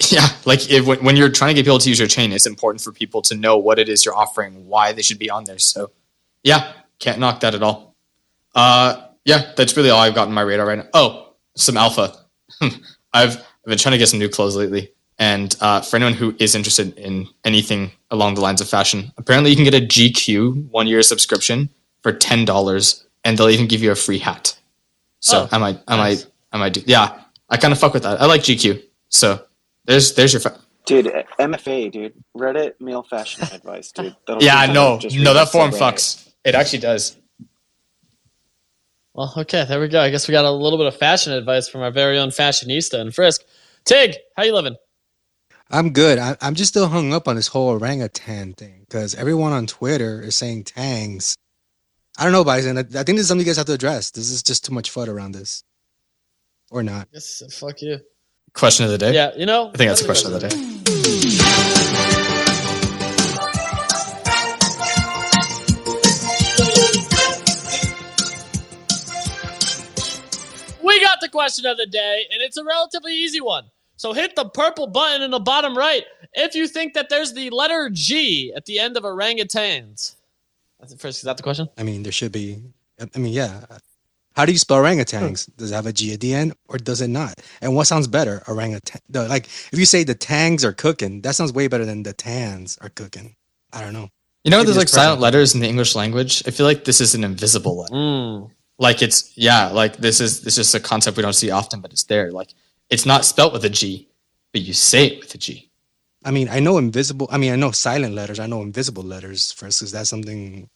[0.10, 2.80] Yeah, like if, when, you're trying to get people to use your chain, it's important
[2.82, 5.58] for people to know what it is you're offering, why they should be on there.
[5.58, 5.90] So,
[6.44, 7.96] yeah, can't knock that at all.
[8.54, 10.86] Uh, yeah, that's really all I've got on my radar right now.
[10.94, 12.14] Oh, some alpha.
[12.60, 12.76] I've
[13.12, 16.54] I've been trying to get some new clothes lately, and uh, for anyone who is
[16.54, 20.86] interested in anything along the lines of fashion, apparently you can get a GQ one
[20.86, 21.68] year subscription
[22.02, 24.56] for ten dollars, and they'll even give you a free hat.
[25.20, 26.24] So Oh, I might I nice.
[26.24, 26.82] might I might do.
[26.86, 28.20] Yeah, I kind of fuck with that.
[28.20, 28.82] I like GQ.
[29.10, 29.44] So
[29.88, 30.40] there's there's your.
[30.40, 32.14] Fa- Dude, MFA, dude.
[32.34, 34.16] Reddit male fashion advice, dude.
[34.40, 36.32] Yeah, teach you no, no, that the form fucks.
[36.44, 37.14] It actually does.
[39.12, 40.00] Well, okay, there we go.
[40.00, 43.00] I guess we got a little bit of fashion advice from our very own fashionista
[43.00, 43.42] in Frisk.
[43.84, 44.76] Tig, how you living?
[45.70, 46.18] I'm good.
[46.18, 50.22] I, I'm just still hung up on this whole orangutan thing because everyone on Twitter
[50.22, 51.36] is saying tangs.
[52.16, 52.78] I don't know, Bison.
[52.78, 54.10] I, I think this is something you guys have to address.
[54.10, 55.62] This is just too much fun around this,
[56.70, 57.08] or not.
[57.12, 57.98] Yes, fuck you.
[58.54, 59.14] Question of the day.
[59.14, 59.68] Yeah, you know.
[59.68, 60.56] I think that's the question of the day.
[70.82, 73.64] We got the question of the day, and it's a relatively easy one.
[73.96, 77.50] So hit the purple button in the bottom right if you think that there's the
[77.50, 80.14] letter G at the end of orangutans.
[80.80, 81.18] That's it first.
[81.18, 81.68] Is that the question?
[81.76, 82.62] I mean, there should be.
[83.00, 83.60] I mean, yeah.
[84.38, 85.50] How do you spell orangutans?
[85.56, 87.34] Does it have a G at the end, or does it not?
[87.60, 89.00] And what sounds better, orangutan?
[89.10, 92.12] The, like, if you say the tangs are cooking, that sounds way better than the
[92.12, 93.34] tans are cooking.
[93.72, 94.10] I don't know.
[94.44, 96.44] You know, Maybe there's like it's silent letters in the English language.
[96.46, 97.94] I feel like this is an invisible letter.
[97.94, 98.50] Mm.
[98.78, 101.92] Like it's yeah, like this is this is a concept we don't see often, but
[101.92, 102.30] it's there.
[102.30, 102.54] Like
[102.90, 104.08] it's not spelt with a G,
[104.52, 105.68] but you say it with a G.
[106.24, 107.26] I mean, I know invisible.
[107.32, 108.38] I mean, I know silent letters.
[108.38, 109.50] I know invisible letters.
[109.50, 110.70] For instance, that's something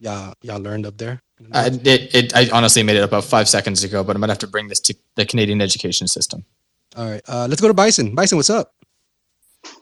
[0.00, 1.22] y'all y'all learned up there.
[1.52, 4.38] I, it, it, I honestly made it about five seconds ago, but I'm gonna have
[4.38, 6.44] to bring this to the Canadian education system.
[6.96, 8.14] All right, uh, let's go to Bison.
[8.14, 8.74] Bison, what's up?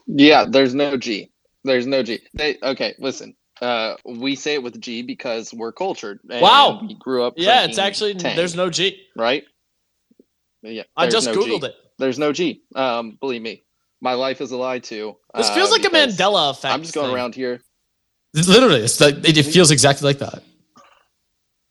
[0.05, 1.31] Yeah, there's no G.
[1.63, 2.19] There's no G.
[2.33, 3.35] They, okay, listen.
[3.61, 6.19] Uh, we say it with G because we're cultured.
[6.29, 6.81] and Wow.
[6.81, 7.35] We grew up.
[7.37, 9.01] Yeah, it's actually Tang, there's no G.
[9.15, 9.43] right.
[10.61, 11.67] Yeah, I just no googled G.
[11.67, 11.75] it.
[11.97, 12.63] There's no G.
[12.75, 13.63] Um, believe me.
[14.01, 15.15] my life is a lie too.
[15.35, 16.73] This uh, feels like a Mandela effect.
[16.73, 17.15] I'm just going thing.
[17.15, 17.61] around here.
[18.33, 20.43] Literally, it's like it, it feels exactly like that.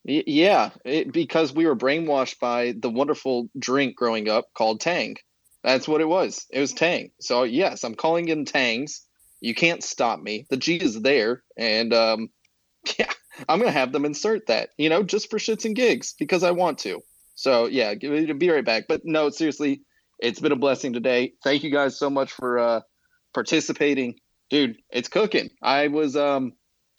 [0.04, 5.16] Yeah, it, because we were brainwashed by the wonderful drink growing up called Tang.
[5.62, 6.46] That's what it was.
[6.50, 7.10] It was Tang.
[7.20, 9.02] So yes, I'm calling in Tangs.
[9.40, 10.46] You can't stop me.
[10.50, 12.28] The G is there, and um,
[12.98, 13.10] yeah,
[13.48, 14.70] I'm gonna have them insert that.
[14.76, 17.00] You know, just for shits and gigs because I want to.
[17.34, 18.84] So yeah, be right back.
[18.88, 19.82] But no, seriously,
[20.18, 21.32] it's been a blessing today.
[21.42, 22.80] Thank you guys so much for uh,
[23.32, 24.16] participating,
[24.50, 24.76] dude.
[24.90, 25.48] It's cooking.
[25.62, 26.52] I was um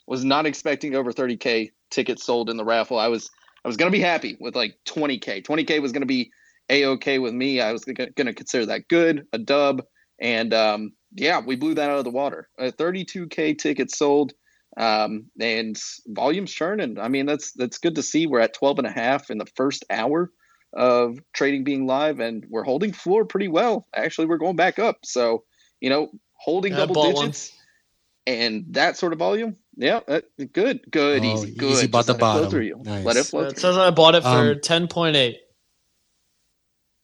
[0.08, 3.00] was not expecting over 30k tickets sold in the raffle.
[3.00, 3.30] I was
[3.64, 5.44] I was gonna be happy with like 20k.
[5.44, 6.32] 20k was gonna be
[6.70, 7.62] a okay with me.
[7.62, 9.84] I was gonna, consider that good, a dub,
[10.20, 12.50] and um, yeah, we blew that out of the water.
[12.60, 14.34] Uh, 32k tickets sold,
[14.78, 17.00] um, and volumes churning.
[17.00, 18.28] I mean, that's that's good to see.
[18.28, 20.32] We're at 12 and a half in the first hour
[20.74, 23.88] of trading being live, and we're holding floor pretty well.
[23.96, 24.98] Actually, we're going back up.
[25.06, 25.44] So
[25.80, 27.26] you know, holding Yeah, double bought one.
[27.28, 27.54] digits
[28.28, 29.56] and that sort of volume.
[29.78, 30.22] Yeah, uh,
[30.54, 31.72] good, good, Oh, easy, good.
[31.72, 32.50] easy bought Just the let it flow bottom.
[32.52, 32.82] through you.
[32.84, 33.06] Nice.
[33.06, 35.36] Let it flow It says I bought it for Um, 10.8.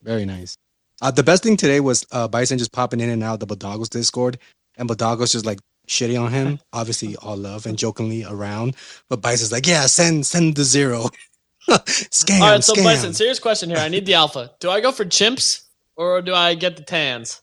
[0.03, 0.57] Very nice.
[1.01, 3.89] Uh, the best thing today was uh, Bison just popping in and out the Bodago's
[3.89, 4.37] Discord,
[4.77, 6.59] and Bodago's just like shitting on him.
[6.73, 8.75] Obviously, all love and jokingly around,
[9.09, 11.07] but Bison's like, "Yeah, send send the zero,
[11.69, 13.79] scam, All right, so scam." Bison, serious question here.
[13.79, 14.51] I need the alpha.
[14.59, 15.63] Do I go for chimps
[15.95, 17.41] or do I get the tans?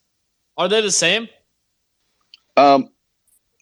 [0.56, 1.28] Are they the same?
[2.56, 2.90] Um,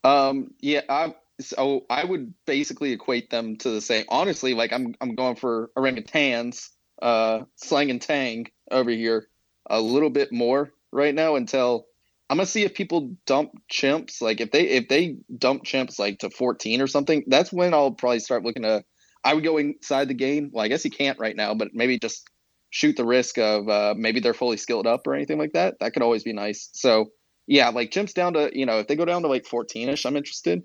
[0.04, 4.04] um, yeah, I so I would basically equate them to the same.
[4.08, 6.70] Honestly, like I'm I'm going for orangutans,
[7.00, 9.28] uh, slang and tang over here
[9.68, 11.86] a little bit more right now until
[12.28, 14.20] I'm gonna see if people dump chimps.
[14.22, 17.92] Like if they if they dump chimps like to 14 or something, that's when I'll
[17.92, 18.84] probably start looking to.
[19.22, 20.50] I would go inside the game.
[20.52, 22.28] Well, I guess you can't right now, but maybe just
[22.70, 25.76] shoot the risk of uh, maybe they're fully skilled up or anything like that.
[25.80, 26.70] That could always be nice.
[26.74, 27.06] So
[27.46, 30.16] yeah, like chimps down to you know if they go down to like 14ish, I'm
[30.16, 30.62] interested.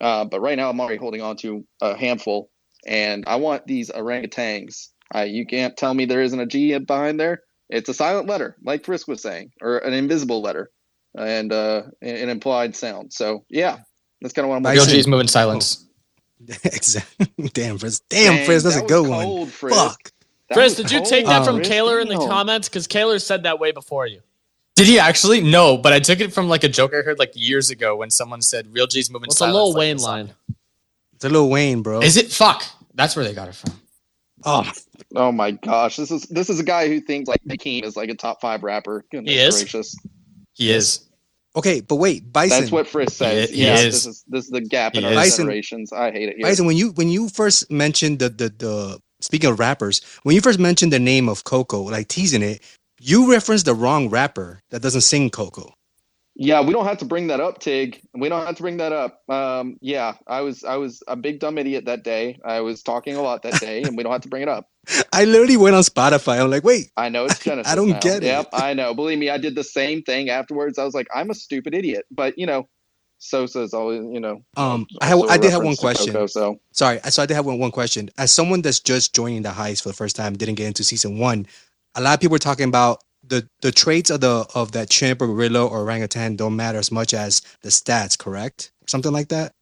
[0.00, 2.50] Uh, but right now I'm already holding on to a handful,
[2.86, 4.88] and I want these orangutans.
[5.14, 7.42] Uh, you can't tell me there isn't a G behind there.
[7.70, 10.70] It's a silent letter, like Frisk was saying, or an invisible letter,
[11.16, 13.12] and uh, an implied sound.
[13.12, 13.78] So yeah,
[14.20, 14.62] that's kind of what I'm.
[14.62, 14.86] Bison.
[14.86, 15.84] Real G's moving silence.
[16.64, 17.26] exactly.
[17.52, 18.00] Damn, Frizz.
[18.08, 18.62] Damn, Dang, Frizz.
[18.62, 19.24] That's that a good was one.
[19.24, 19.74] cold, Frizz.
[19.76, 20.12] Fuck.
[20.48, 21.68] That Chris, did you cold, take that from Frizz.
[21.68, 22.28] Kaler in the Damn.
[22.28, 22.68] comments?
[22.68, 24.22] Because Kaler said that way before you.
[24.78, 25.40] Did he actually?
[25.40, 28.10] No, but I took it from like a joke I heard like years ago when
[28.10, 30.30] someone said "Real G's moving What's a silence." Lil like Wayne line?
[31.14, 32.00] It's a Lil Wayne, bro.
[32.00, 32.30] Is it?
[32.30, 32.64] Fuck.
[32.94, 33.72] That's where they got it from.
[34.44, 34.70] Oh,
[35.16, 38.08] Oh my gosh, this is this is a guy who thinks like Hakeem is like
[38.08, 39.04] a top five rapper.
[39.10, 39.56] Goodness He is?
[39.56, 39.96] gracious.
[40.54, 41.00] He is.
[41.56, 42.60] okay, but wait, Bison.
[42.60, 43.50] That's what Frisk says.
[43.50, 43.94] He yeah, is.
[43.94, 45.16] this is this is the gap in He our is.
[45.18, 45.92] Bison- generations.
[45.92, 46.46] I hate it here.
[46.46, 50.40] Bison, when you when you first mentioned the the the speaking of rappers, when you
[50.40, 52.60] first mentioned the name of Coco, like teasing it,
[53.00, 55.72] you referenced the wrong rapper that doesn't sing Coco.
[56.40, 58.00] Yeah, we don't have to bring that up, Tig.
[58.14, 59.22] We don't have to bring that up.
[59.28, 62.38] Um, yeah, I was I was a big dumb idiot that day.
[62.44, 64.68] I was talking a lot that day, and we don't have to bring it up.
[65.12, 66.40] I literally went on Spotify.
[66.40, 67.68] I'm like, wait, I know it's Genasis.
[67.68, 67.98] I, I don't now.
[67.98, 68.26] get it.
[68.26, 68.94] Yep, I know.
[68.94, 70.78] Believe me, I did the same thing afterwards.
[70.78, 72.68] I was like, I'm a stupid idiot, but you know,
[73.18, 74.44] Sosa's always, you know.
[74.56, 76.12] Um, I I did have one question.
[76.12, 78.10] Coco, so Sorry, so I did have one, one question.
[78.16, 81.18] As someone that's just joining the heist for the first time, didn't get into season
[81.18, 81.46] one,
[81.98, 85.20] a lot of people were talking about the the traits of the of that chimp
[85.20, 88.70] or gorilla or orangutan don't matter as much as the stats, correct?
[88.86, 89.52] Something like that.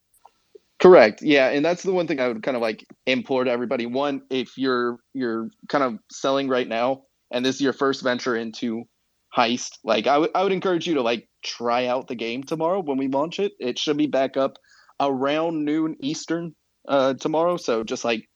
[0.79, 1.23] Correct.
[1.23, 3.87] Yeah, and that's the one thing I would kind of like implore to everybody.
[3.87, 8.37] One, if you're you're kind of selling right now and this is your first venture
[8.37, 8.85] into
[9.35, 12.81] heist, like I would I would encourage you to like try out the game tomorrow
[12.81, 13.53] when we launch it.
[13.59, 14.59] It should be back up
[15.01, 16.55] around noon Eastern
[16.87, 18.29] uh tomorrow, so just like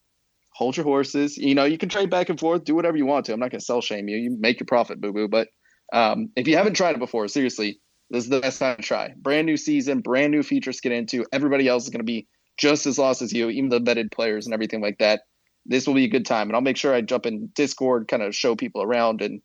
[0.60, 1.38] hold your horses.
[1.38, 3.32] You know, you can trade back and forth, do whatever you want to.
[3.32, 4.18] I'm not going to sell shame you.
[4.18, 5.48] You make your profit, boo boo, but
[5.92, 9.14] um if you haven't tried it before, seriously, this is the best time to try.
[9.16, 11.24] Brand new season, brand new features to get into.
[11.32, 14.46] Everybody else is going to be just as lost as you, even the vetted players
[14.46, 15.22] and everything like that.
[15.64, 18.22] This will be a good time, and I'll make sure I jump in Discord, kind
[18.22, 19.40] of show people around and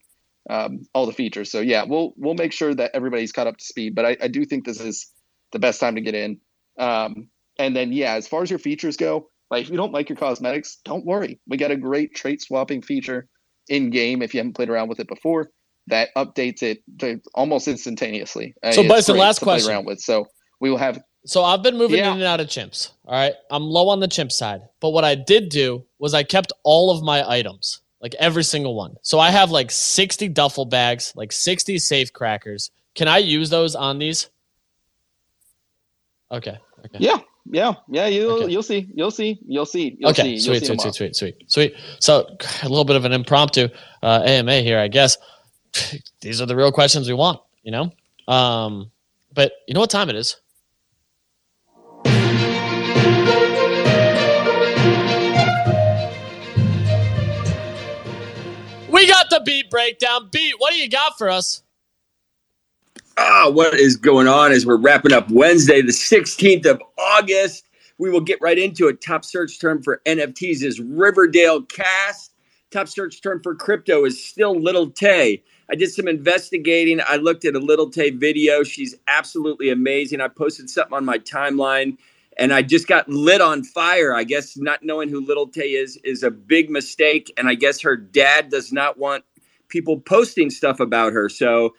[0.50, 1.50] um, all the features.
[1.50, 3.96] So yeah, we'll we'll make sure that everybody's caught up to speed.
[3.96, 5.08] But I, I do think this is
[5.54, 6.40] the best time to get in.
[6.78, 10.10] Um, and then yeah, as far as your features go, like if you don't like
[10.10, 11.40] your cosmetics, don't worry.
[11.48, 13.28] We got a great trait swapping feature
[13.70, 15.52] in game if you haven't played around with it before
[15.88, 18.56] that updates it to almost instantaneously.
[18.64, 19.70] Uh, So, it's Bison, last question.
[19.72, 20.00] around with.
[20.00, 20.26] So
[20.60, 22.08] we will have So I've been moving Yeah.
[22.10, 22.92] in and out of chimps.
[23.06, 23.34] All right.
[23.52, 24.62] I'm low on the chimp side.
[24.80, 28.74] But what I did do was I kept all of my items, like every single
[28.76, 28.96] one.
[29.04, 32.72] So I have like 60 duffel bags, like 60 safe crackers.
[32.96, 34.30] Can I use those on these?
[36.32, 36.58] Okay.
[36.86, 36.98] Okay.
[37.00, 37.20] yeah,
[37.52, 38.08] yeah, yeah.
[38.08, 38.52] You'll Okay.
[38.52, 40.24] you'll see, you'll see, you'll see, you'll okay.
[40.24, 40.30] see.
[40.32, 41.76] You'll sweet, see sweet, sweet, sweet, sweet, sweet.
[42.00, 42.28] So
[42.64, 43.70] a little bit of an impromptu
[44.02, 45.18] uh, AMA here, I guess.
[46.22, 47.92] These are the real questions we want, you know?
[48.28, 48.92] Um,
[49.34, 50.38] but you know what time it is?
[58.90, 60.30] We got the beat breakdown.
[60.32, 61.62] Beat, what do you got for us?
[63.18, 67.66] Ah, what is going on as we're wrapping up Wednesday, the 16th of August?
[67.98, 69.02] We will get right into it.
[69.02, 72.34] Top search term for NFTs is Riverdale Cast.
[72.72, 75.44] Top search term for crypto is still Lil Tay.
[75.72, 77.00] I did some investigating.
[77.08, 78.64] I looked at a Lil Tay video.
[78.64, 80.20] She's absolutely amazing.
[80.20, 81.98] I posted something on my timeline
[82.38, 84.14] and I just got lit on fire.
[84.14, 87.80] I guess not knowing who Lil Tay is is a big mistake, and I guess
[87.82, 89.24] her dad does not want
[89.70, 91.30] people posting stuff about her.
[91.30, 91.76] So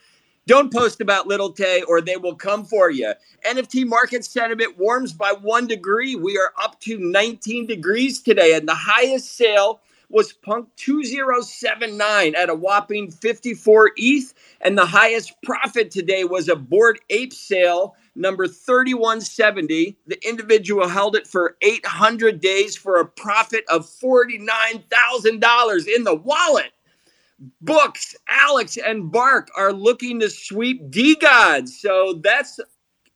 [0.47, 3.13] don't post about Lil Tay, or they will come for you.
[3.45, 6.15] NFT market sentiment warms by one degree.
[6.15, 12.49] We are up to 19 degrees today, and the highest sale was Punk 2079 at
[12.49, 18.47] a whopping 54 ETH, and the highest profit today was a Bored Ape sale number
[18.47, 19.99] 3170.
[20.07, 26.71] The individual held it for 800 days for a profit of $49,000 in the wallet.
[27.61, 31.69] Books, Alex, and Bark are looking to sweep DeGods.
[31.69, 32.59] So that's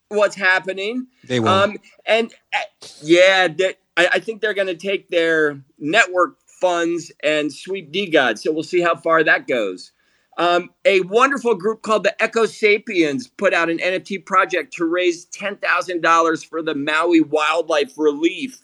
[0.09, 1.07] what's happening.
[1.23, 1.49] They will.
[1.49, 2.59] Um, and uh,
[3.01, 8.39] yeah, they, I, I think they're going to take their network funds and sweep DeGods.
[8.39, 9.91] So we'll see how far that goes.
[10.37, 15.25] Um, a wonderful group called the Echo Sapiens put out an NFT project to raise
[15.27, 18.59] $10,000 for the Maui wildlife relief.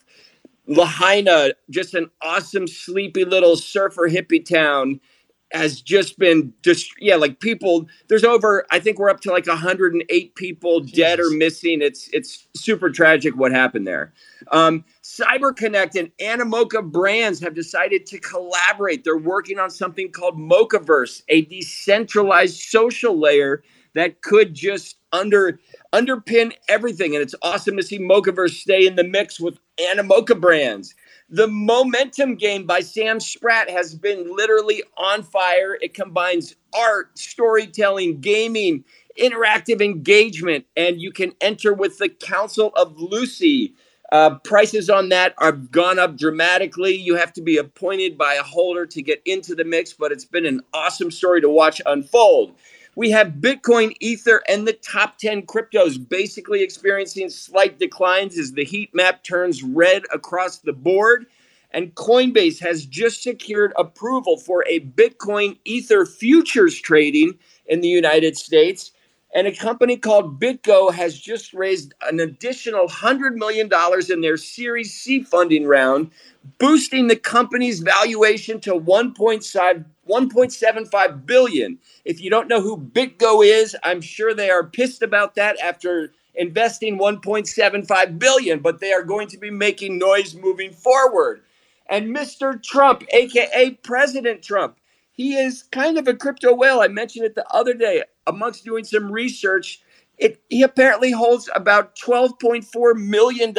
[0.68, 5.00] Lahaina, just an awesome, sleepy little surfer hippie town,
[5.52, 7.88] has just been just yeah, like people.
[8.08, 10.98] There's over, I think we're up to like 108 people Jesus.
[10.98, 11.82] dead or missing.
[11.82, 14.14] It's it's super tragic what happened there.
[14.52, 19.04] Um, CyberConnect and Animoca brands have decided to collaborate.
[19.04, 23.64] They're working on something called Mochaverse, a decentralized social layer
[23.96, 25.60] that could just under
[25.94, 27.16] underpin everything.
[27.16, 30.94] And it's awesome to see Mochaverse stay in the mix with Animoca brands.
[31.30, 35.78] The Monument game by Sam Spratt has been literally on fire.
[35.82, 38.86] It combines art, storytelling, gaming,
[39.20, 43.74] interactive engagement, and you can enter with the Council of Luci.
[44.10, 46.96] Uh, prices on that have gone up dramatically.
[46.96, 50.24] You have to be appointed by a holder to get into the mix, but it's
[50.24, 52.56] been an awesome story to watch unfold.
[52.98, 58.66] We have Bitcoin, Ether, and the top 10 cryptos basically experiencing slight declines as the
[58.66, 61.28] heat map turns red across the board.
[61.70, 68.36] And Coinbase has just secured approval for a Bitcoin Ether futures trading in the United
[68.36, 68.94] States.
[69.36, 73.70] And a company called BitGo has just raised an additional $100 million
[74.10, 76.12] in their Series C funding round,
[76.58, 81.78] boosting the company's valuation to 1.5 1.75 billion.
[82.06, 86.14] If you don't know who BitGo is, I'm sure they are pissed about that after
[86.36, 91.42] investing 1.75 billion, but they are going to be making noise moving forward.
[91.90, 92.62] And Mr.
[92.62, 94.78] Trump, aka President Trump,
[95.18, 96.80] he is kind of a crypto whale.
[96.80, 99.82] I mentioned it the other day amongst doing some research.
[100.20, 103.54] It, he apparently holds about $12.4 million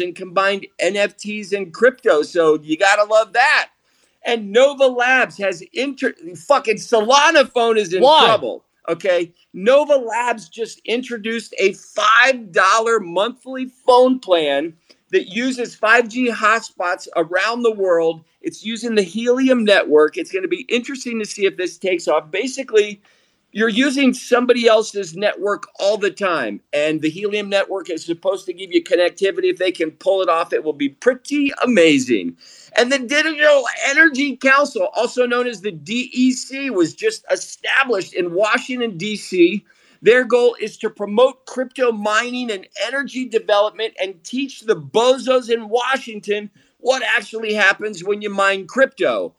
[0.00, 2.22] in combined NFTs and crypto.
[2.22, 3.70] So you got to love that.
[4.26, 6.14] And Nova Labs has inter
[6.48, 8.26] fucking Solana phone is in Why?
[8.26, 8.64] trouble.
[8.88, 9.32] Okay.
[9.52, 14.74] Nova Labs just introduced a $5 monthly phone plan
[15.14, 18.24] that uses 5G hotspots around the world.
[18.42, 20.16] It's using the Helium network.
[20.16, 22.32] It's going to be interesting to see if this takes off.
[22.32, 23.00] Basically,
[23.52, 28.52] you're using somebody else's network all the time, and the Helium network is supposed to
[28.52, 29.52] give you connectivity.
[29.52, 32.36] If they can pull it off, it will be pretty amazing.
[32.76, 38.98] And the Digital Energy Council, also known as the DEC, was just established in Washington,
[38.98, 39.64] D.C.
[40.04, 45.70] Their goal is to promote crypto mining and energy development and teach the bozos in
[45.70, 49.34] Washington what actually happens when you mine crypto.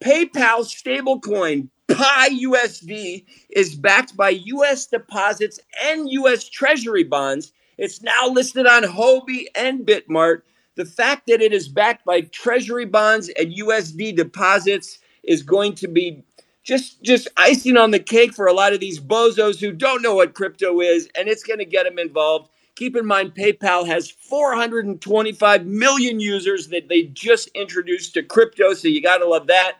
[0.00, 7.52] PayPal stablecoin PYUSD is backed by US deposits and US Treasury bonds.
[7.78, 10.42] It's now listed on Huobi and Bitmart.
[10.74, 15.86] The fact that it is backed by Treasury bonds and USD deposits is going to
[15.86, 16.24] be
[16.64, 20.14] just just icing on the cake for a lot of these bozos who don't know
[20.14, 22.50] what crypto is, and it's going to get them involved.
[22.76, 28.88] Keep in mind, PayPal has 425 million users that they just introduced to crypto, so
[28.88, 29.78] you got to love that.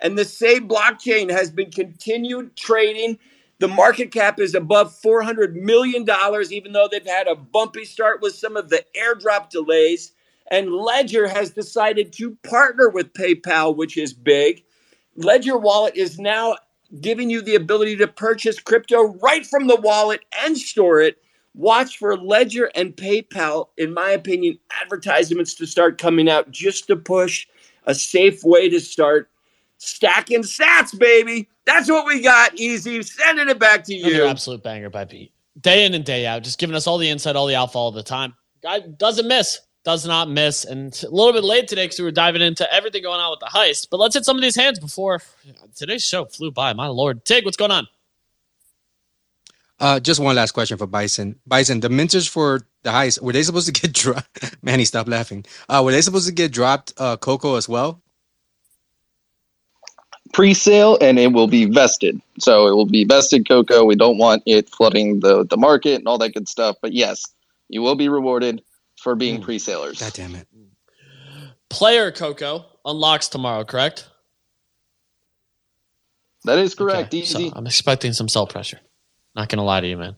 [0.00, 3.18] And the Sei blockchain has been continued trading.
[3.60, 6.06] The market cap is above $400 million,
[6.50, 10.12] even though they've had a bumpy start with some of the airdrop delays.
[10.50, 14.64] And Ledger has decided to partner with PayPal, which is big.
[15.16, 16.56] Ledger Wallet is now
[17.00, 21.18] giving you the ability to purchase crypto right from the wallet and store it.
[21.54, 26.96] Watch for Ledger and PayPal, in my opinion, advertisements to start coming out just to
[26.96, 27.46] push
[27.86, 29.30] a safe way to start
[29.78, 31.48] stacking sats, baby.
[31.64, 32.58] That's what we got.
[32.58, 33.02] Easy.
[33.02, 34.14] Sending it back to you.
[34.14, 35.32] Another absolute banger by Pete.
[35.60, 37.90] Day in and day out, just giving us all the insight, all the alpha all
[37.90, 38.34] the time.
[38.62, 40.64] Guy doesn't miss, does not miss.
[40.64, 43.40] And a little bit late today because we were diving into everything going on with
[43.40, 43.88] the heist.
[43.90, 45.22] But let's hit some of these hands before
[45.76, 46.72] today's show flew by.
[46.74, 47.88] My lord, Tig, what's going on?
[49.80, 51.36] Uh, just one last question for Bison.
[51.46, 54.56] Bison, the minters for the heist were they supposed to get dropped?
[54.62, 55.44] Manny, stop laughing.
[55.68, 56.94] Uh, were they supposed to get dropped?
[56.98, 57.98] Uh, Coco as well.
[60.34, 62.20] pre-sale and it will be vested.
[62.40, 63.84] So it will be vested cocoa.
[63.84, 66.76] We don't want it flooding the the market and all that good stuff.
[66.82, 67.26] But yes,
[67.68, 68.62] you will be rewarded
[69.02, 69.42] for being Hmm.
[69.44, 69.98] pre-salers.
[70.00, 70.46] God damn it!
[71.68, 74.08] Player Coco unlocks tomorrow, correct?
[76.44, 77.12] That is correct.
[77.14, 77.52] Okay, so Easy.
[77.54, 78.80] I'm expecting some sell pressure.
[79.34, 80.16] Not gonna lie to you, man.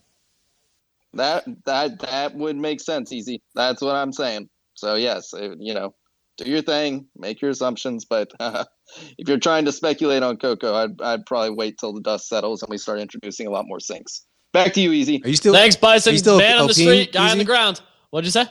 [1.15, 3.13] that that that would make sense.
[3.13, 3.43] Easy.
[3.55, 4.49] That's what I'm saying.
[4.75, 5.95] So yes, uh, you know,
[6.39, 8.05] do your thing, make your assumptions.
[8.07, 12.29] But if you're trying to speculate on Coco, I'd I'd probably wait till the dust
[12.29, 14.25] settles and we start introducing a lot more sinks.
[14.53, 15.21] Back to you, Easy.
[15.25, 16.13] Are you still Thanks, Bison.
[16.13, 17.81] you still Man on the street, guy on the ground.
[18.11, 18.47] What'd you say?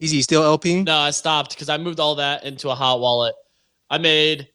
[0.00, 0.16] Easy?
[0.16, 0.84] he still LPing?
[0.84, 3.34] No, I stopped because I moved all that into a hot wallet.
[3.88, 4.48] I made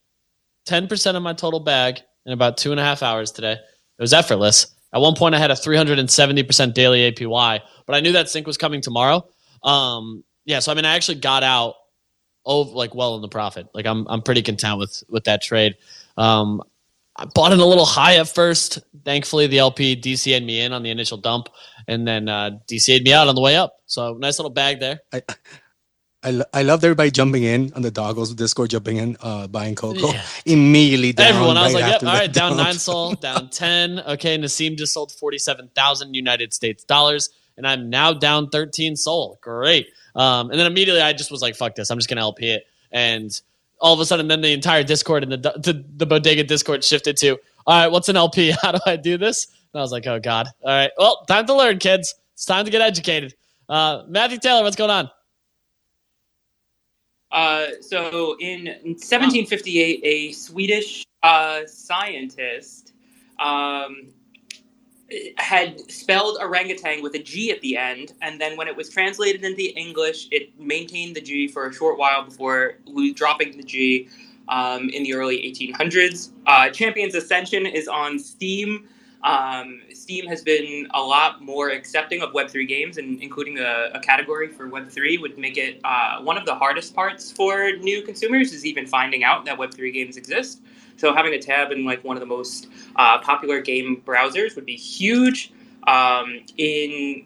[0.67, 3.53] 10% of my total bag in about two and a half hours today.
[3.53, 4.67] It was effortless.
[4.93, 8.58] At one point, I had a 370% daily APY, but I knew that sync was
[8.58, 9.27] coming tomorrow.
[9.63, 11.75] Um, yeah, so I mean, I actually got out
[12.45, 13.67] over like well in the profit.
[13.73, 15.75] Like I'm, I'm pretty content with with that trade.
[16.17, 16.62] Um,
[17.17, 18.79] I bought in a little high at first.
[19.03, 21.49] Thankfully, the LP DCA'd me in on the initial dump,
[21.88, 23.78] and then uh, DCA'd me out on the way up.
[23.86, 25.02] So nice little bag there.
[26.24, 29.76] I, lo- I loved everybody jumping in on the doggles Discord, jumping in, uh, buying
[29.76, 30.24] Coco Yeah.
[30.45, 31.13] immediately.
[31.13, 32.63] Down Everyone, I was right like, yep, all right, down dump.
[32.63, 34.00] nine sol, down 10.
[34.00, 39.38] Okay, Nassim just sold 47,000 United States dollars, and I'm now down 13 sol.
[39.41, 39.89] Great.
[40.15, 42.50] Um, and then immediately I just was like, fuck this, I'm just going to LP
[42.50, 42.65] it.
[42.91, 43.30] And
[43.80, 47.17] all of a sudden, then the entire Discord and the, the, the Bodega Discord shifted
[47.17, 48.50] to, all right, what's an LP?
[48.62, 49.45] How do I do this?
[49.76, 50.48] I was like, oh, God.
[50.64, 52.16] All right, well, time to learn, kids.
[52.34, 53.34] It's time to get educated.
[53.68, 55.10] Uh, Matthew Taylor, what's going on?
[57.32, 62.94] Uh, so in 1758, a Swedish uh, scientist
[63.40, 64.08] um,
[65.38, 69.44] had spelled orangutan with a G at the end, and then when it was translated
[69.44, 72.76] into English, it maintained the G for a short while before
[73.16, 74.08] dropping the G
[74.48, 76.32] um, in the early 1800s.
[76.48, 78.88] Uh, Champions Ascension is on Steam.
[79.26, 84.00] Um, Steam has been a lot more accepting of Web3 games, and including a, a
[84.00, 88.54] category for Web3 would make it uh, one of the hardest parts for new consumers
[88.54, 90.62] is even finding out that Web3 games exist.
[90.98, 94.66] So having a tab in like one of the most uh, popular game browsers would
[94.66, 95.52] be huge.
[95.88, 97.26] Um, in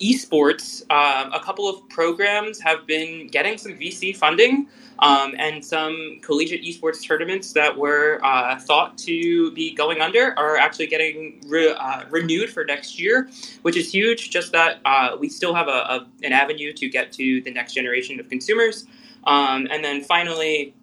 [0.00, 4.68] esports, um, a couple of programs have been getting some VC funding.
[5.02, 10.58] Um, and some collegiate esports tournaments that were uh, thought to be going under are
[10.58, 13.30] actually getting re- uh, renewed for next year,
[13.62, 14.28] which is huge.
[14.28, 17.72] Just that uh, we still have a, a, an avenue to get to the next
[17.72, 18.84] generation of consumers.
[19.24, 20.74] Um, and then finally,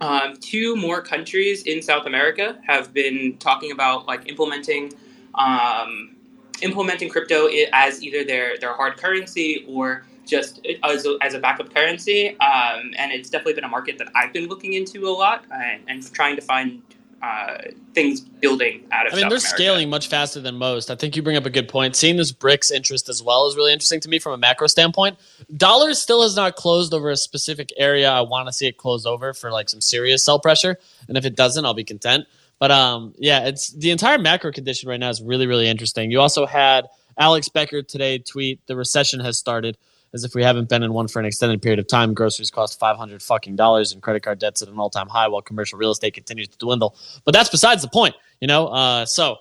[0.00, 4.92] um, two more countries in South America have been talking about like implementing
[5.34, 6.15] um,
[6.62, 11.72] implementing crypto as either their their hard currency or just as a, as a backup
[11.72, 12.30] currency.
[12.40, 15.82] Um, and it's definitely been a market that I've been looking into a lot and,
[15.88, 16.82] and trying to find
[17.22, 17.58] uh,
[17.94, 19.12] things building out of.
[19.12, 19.56] I mean, South they're America.
[19.56, 20.90] scaling much faster than most.
[20.90, 21.96] I think you bring up a good point.
[21.96, 25.16] Seeing this BRICS interest as well is really interesting to me from a macro standpoint.
[25.56, 28.10] Dollar still has not closed over a specific area.
[28.10, 31.24] I want to see it close over for like some serious sell pressure, and if
[31.24, 32.26] it doesn't, I'll be content.
[32.58, 36.10] But um, yeah, it's the entire macro condition right now is really really interesting.
[36.10, 36.86] You also had
[37.18, 39.76] Alex Becker today tweet the recession has started.
[40.14, 42.78] As if we haven't been in one for an extended period of time, groceries cost
[42.78, 45.90] five hundred fucking dollars, and credit card debts at an all-time high, while commercial real
[45.90, 46.96] estate continues to dwindle.
[47.26, 48.68] But that's besides the point, you know.
[48.68, 49.36] Uh, so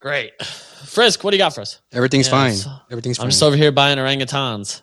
[0.00, 1.80] great, Frisk, what do you got for us?
[1.92, 2.54] Everything's Yeah, fine.
[2.54, 3.30] so- Everything's I'm fine.
[3.30, 4.82] just over here buying orangutans.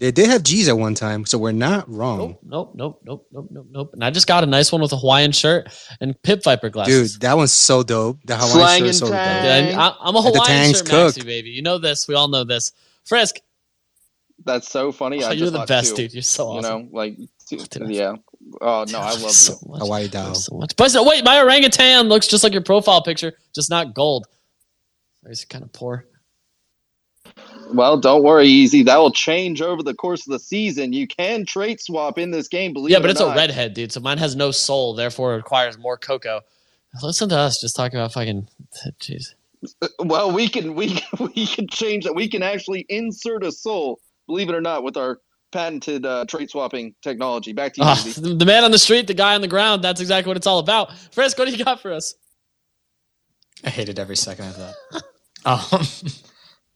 [0.00, 2.38] They did have G's at one time, so we're not wrong.
[2.42, 3.90] Nope, nope, nope, nope, nope, nope, nope.
[3.92, 5.68] And I just got a nice one with a Hawaiian shirt
[6.00, 7.12] and Pit Viper glasses.
[7.12, 8.18] Dude, that one's so dope.
[8.24, 9.74] The Hawaiian Slang shirt is so and dope.
[9.74, 11.14] Yeah, I, I'm a Let the Hawaiian tangs shirt cook.
[11.14, 11.50] maxi, baby.
[11.50, 12.08] You know this.
[12.08, 12.72] We all know this.
[13.04, 13.36] Frisk,
[14.46, 15.22] That's so funny.
[15.22, 16.14] oh, I you're just the best, two, dude.
[16.14, 16.78] You're so awesome.
[16.80, 17.16] You know, like
[17.50, 18.14] Dude, yeah.
[18.60, 19.28] Oh no, I love you.
[19.30, 19.80] so much.
[19.80, 20.28] Hawaii Love Dow.
[20.28, 20.76] you so much.
[20.76, 24.26] But wait, my orangutan looks just like your profile picture, just not gold.
[25.24, 26.06] It's kind of poor.
[27.72, 28.82] Well, don't worry, easy.
[28.82, 30.92] That will change over the course of the season.
[30.92, 32.72] You can trait swap in this game.
[32.72, 32.92] Believe it.
[32.92, 33.36] Yeah, it but or it's not.
[33.36, 33.92] a redhead, dude.
[33.92, 36.40] So mine has no soul, therefore it requires more cocoa.
[37.02, 38.48] Listen to us just talking about fucking.
[39.00, 39.34] Jeez.
[39.98, 42.14] Well, we can we can- we can change that.
[42.14, 45.18] We can actually insert a soul, believe it or not, with our
[45.52, 47.52] patented uh, trait swapping technology.
[47.52, 48.20] Back to you, Izzy.
[48.20, 49.82] the the man on the street, the guy on the ground.
[49.84, 50.96] That's exactly what it's all about.
[51.12, 52.14] Frisk, what do you got for us?
[53.62, 55.02] I hated every second of that.
[55.44, 55.86] um,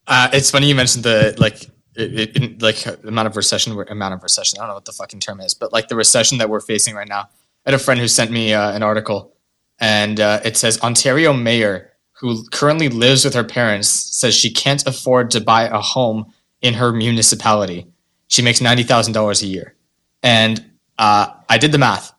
[0.07, 1.64] uh, it's funny you mentioned the like
[1.96, 4.59] it, it, like amount of recession amount of recession.
[4.59, 6.94] I don't know what the fucking term is, but like the recession that we're facing
[6.94, 7.28] right now.
[7.66, 9.34] I had a friend who sent me uh, an article,
[9.78, 14.86] and uh, it says Ontario mayor who currently lives with her parents says she can't
[14.86, 17.86] afford to buy a home in her municipality.
[18.28, 19.74] She makes ninety thousand dollars a year,
[20.22, 20.64] and
[20.98, 22.12] uh, I did the math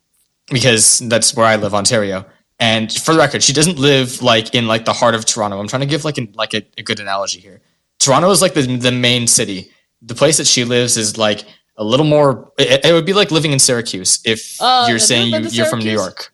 [0.51, 2.25] because that's where I live, Ontario.
[2.59, 5.59] And for the record, she doesn't live like in like the heart of Toronto.
[5.59, 7.61] I'm trying to give like an, like a, a good analogy here.
[7.99, 9.71] Toronto is like the the main city.
[10.01, 11.43] The place that she lives is like
[11.77, 12.51] a little more.
[12.57, 15.79] It, it would be like living in Syracuse if Uh, you're saying you, you're from
[15.79, 16.31] New York.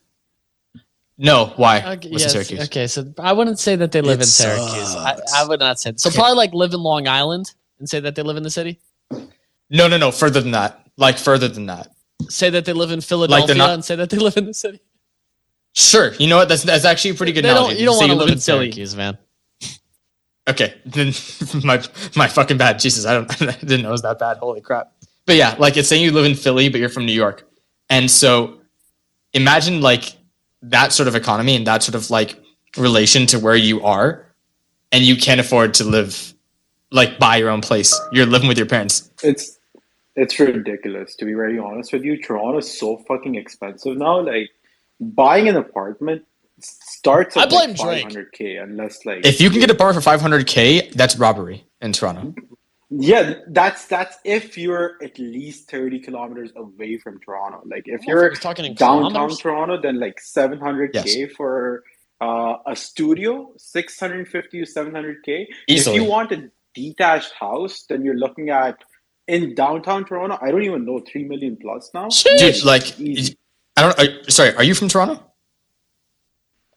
[1.17, 1.77] No, why?
[1.77, 2.59] Okay, What's in yes, Syracuse?
[2.65, 4.95] okay, so I wouldn't say that they live It in Syracuse.
[4.95, 5.19] I.
[5.35, 6.09] I would not say so.
[6.09, 8.79] Probably like live in Long Island and say that they live in the city.
[9.69, 10.11] No, no, no.
[10.11, 10.83] Further than that.
[10.97, 11.89] Like further than that.
[12.29, 14.81] Say that they live in Philadelphia not- and say that they live in the city.
[15.73, 16.13] Sure.
[16.15, 16.49] You know what?
[16.49, 17.73] That's that's actually a pretty good analogy.
[17.75, 18.65] don't, you don't want to live in Philly.
[18.71, 19.17] Syracuse, man.
[20.51, 21.13] Okay, then
[21.63, 21.83] my
[22.15, 22.79] my fucking bad.
[22.79, 24.37] Jesus, I don't I didn't know it was that bad.
[24.37, 24.91] Holy crap!
[25.25, 27.47] But yeah, like it's saying you live in Philly, but you're from New York,
[27.89, 28.59] and so
[29.33, 30.15] imagine like
[30.63, 32.39] that sort of economy and that sort of like
[32.77, 34.25] relation to where you are,
[34.91, 36.33] and you can't afford to live
[36.91, 37.99] like buy your own place.
[38.11, 39.09] You're living with your parents.
[39.23, 39.57] It's
[40.15, 42.21] it's ridiculous to be very honest with you.
[42.21, 44.19] Toronto is so fucking expensive now.
[44.21, 44.49] Like
[44.99, 46.25] buying an apartment
[47.01, 50.01] starts I at blame like 500k unless like If you can get a bar for
[50.01, 52.33] 500k, that's robbery in Toronto.
[52.91, 57.59] yeah, that's that's if you're at least 30 kilometers away from Toronto.
[57.65, 59.39] Like if you're talking in downtown kilometers.
[59.39, 61.31] Toronto, then like 700k Yes.
[61.35, 61.83] for
[62.21, 65.45] uh, a studio, 650 to 700k.
[65.67, 65.95] Easily.
[65.95, 68.77] If you want a detached house, then you're looking at
[69.27, 70.37] in downtown Toronto.
[70.39, 72.09] I don't even know three million plus now.
[72.37, 73.35] Dude, like Easy.
[73.75, 73.99] I don't.
[73.99, 75.15] Are, sorry, are you from Toronto?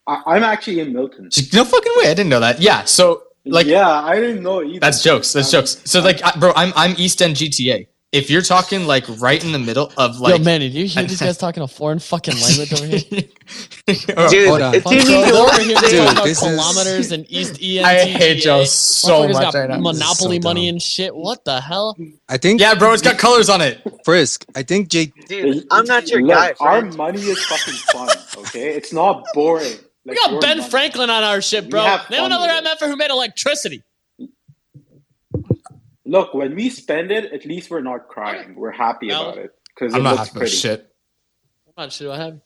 [0.06, 1.30] I, I'm actually in Milton.
[1.52, 2.10] No fucking way.
[2.10, 2.60] I didn't know that.
[2.60, 2.84] Yeah.
[2.84, 4.80] So like yeah, I didn't know either.
[4.80, 5.32] That's jokes.
[5.32, 5.80] That's Um, jokes.
[5.84, 7.86] So like, I- bro, I'm I'm East End GTA.
[8.12, 11.02] If you're talking like right in the middle of like, Yo, man, did you hear
[11.08, 13.22] these guys talking a foreign fucking language over here?
[14.16, 14.74] Oh, Dude, hold on.
[14.76, 17.26] it Fuck, didn't bro, even they're over here Dude, talking about this is- kilometers and
[17.28, 17.84] East ENT.
[17.84, 19.76] I hate y'all so much got right now.
[19.80, 20.74] This is Monopoly so money dumb.
[20.74, 21.14] and shit.
[21.16, 21.96] What the hell?
[22.28, 23.80] I think yeah, bro, it's got colors on it.
[24.04, 24.44] Frisk.
[24.54, 25.12] I think J.
[25.28, 28.08] Dude, I'm not your Look, guy, Our money is fucking fun.
[28.46, 29.74] Okay, it's not boring.
[30.04, 30.70] We got your Ben money.
[30.70, 31.82] Franklin on our shit, We bro.
[31.82, 32.64] have Name another with.
[32.80, 33.82] MFer who made electricity.
[36.06, 38.54] Look, when we spend it, at least we're not crying.
[38.54, 39.22] We're happy No.
[39.30, 40.56] about it because it not looks happy about pretty.
[40.56, 40.94] shit.
[41.74, 42.40] What should I have?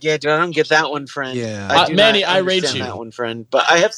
[0.00, 1.36] Yeah, dude, I don't get that one, friend.
[1.38, 1.68] Yeah.
[1.70, 2.82] I Uh, Manny, I rate you.
[2.82, 3.46] that one, friend.
[3.50, 3.94] But I have.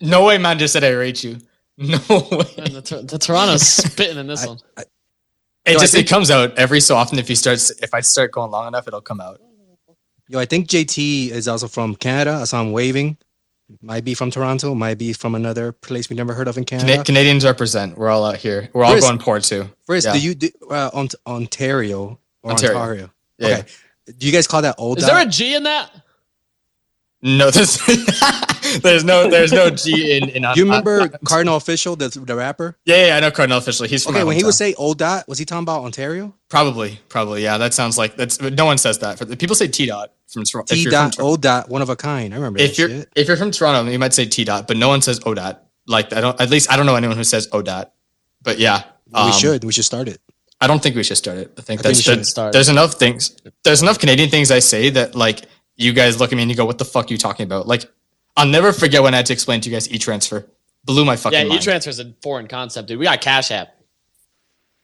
[0.00, 0.58] No way, man.
[0.58, 1.38] Just said I rate you.
[1.76, 2.44] No way.
[2.56, 4.58] Man, the, Tor- the Toronto's spitting in this I- one.
[5.66, 7.18] It No, just think- it comes out every so often.
[7.18, 9.40] If you start, if I start going long enough, it'll come out.
[10.28, 12.38] Yo, I think JT is also from Canada.
[12.40, 13.18] I saw him waving.
[13.80, 14.74] Might be from Toronto.
[14.74, 16.92] Might be from another place we never heard of in Canada.
[16.92, 17.96] Cana- Canadians represent.
[17.96, 18.68] We're all out here.
[18.72, 19.68] We're all Chris- going port too.
[19.86, 20.12] Frisk, yeah.
[20.12, 22.76] do you do uh, Ont- Ontario or Ontario.
[22.78, 23.10] Ontario?
[23.38, 23.46] Yeah.
[23.48, 23.64] Okay.
[24.18, 24.98] Do you guys call that old?
[24.98, 25.90] Is there a G in that?
[27.26, 27.78] No, there's,
[28.82, 30.42] there's no there's no G in in.
[30.42, 32.76] Do you remember Kardinal Offishall, the the rapper?
[32.84, 33.86] Yeah, yeah, I know Kardinal Offishall.
[33.86, 36.34] He's from Okay, when he would say old dot, was he talking about Ontario?
[36.50, 37.56] Probably, probably, yeah.
[37.56, 38.42] That sounds like that's.
[38.42, 39.38] No one says that.
[39.38, 40.74] People say T dot from Toronto.
[40.74, 42.34] T dot, O dot, one of a kind.
[42.34, 43.08] I remember If you're shit.
[43.16, 45.64] if you're from Toronto, you might say T dot, but no one says O dot.
[45.86, 46.38] Like I don't.
[46.38, 47.94] At least I don't know anyone who says O dot.
[48.42, 49.64] But yeah, we um, should.
[49.64, 50.20] We should start it.
[50.60, 51.54] I don't think we should start it.
[51.56, 52.52] I think I think that's we should start.
[52.52, 53.34] There's enough things.
[53.64, 55.46] There's enough Canadian things I say that like
[55.76, 57.66] you guys look at me and you go, "What the fuck are you talking about?"
[57.66, 57.84] Like
[58.36, 60.46] I'll never forget when I had to explain to you guys e-transfer.
[60.84, 62.98] Blew my fucking Yeah, e-transfer is a foreign concept, dude.
[62.98, 63.74] We got Cash App.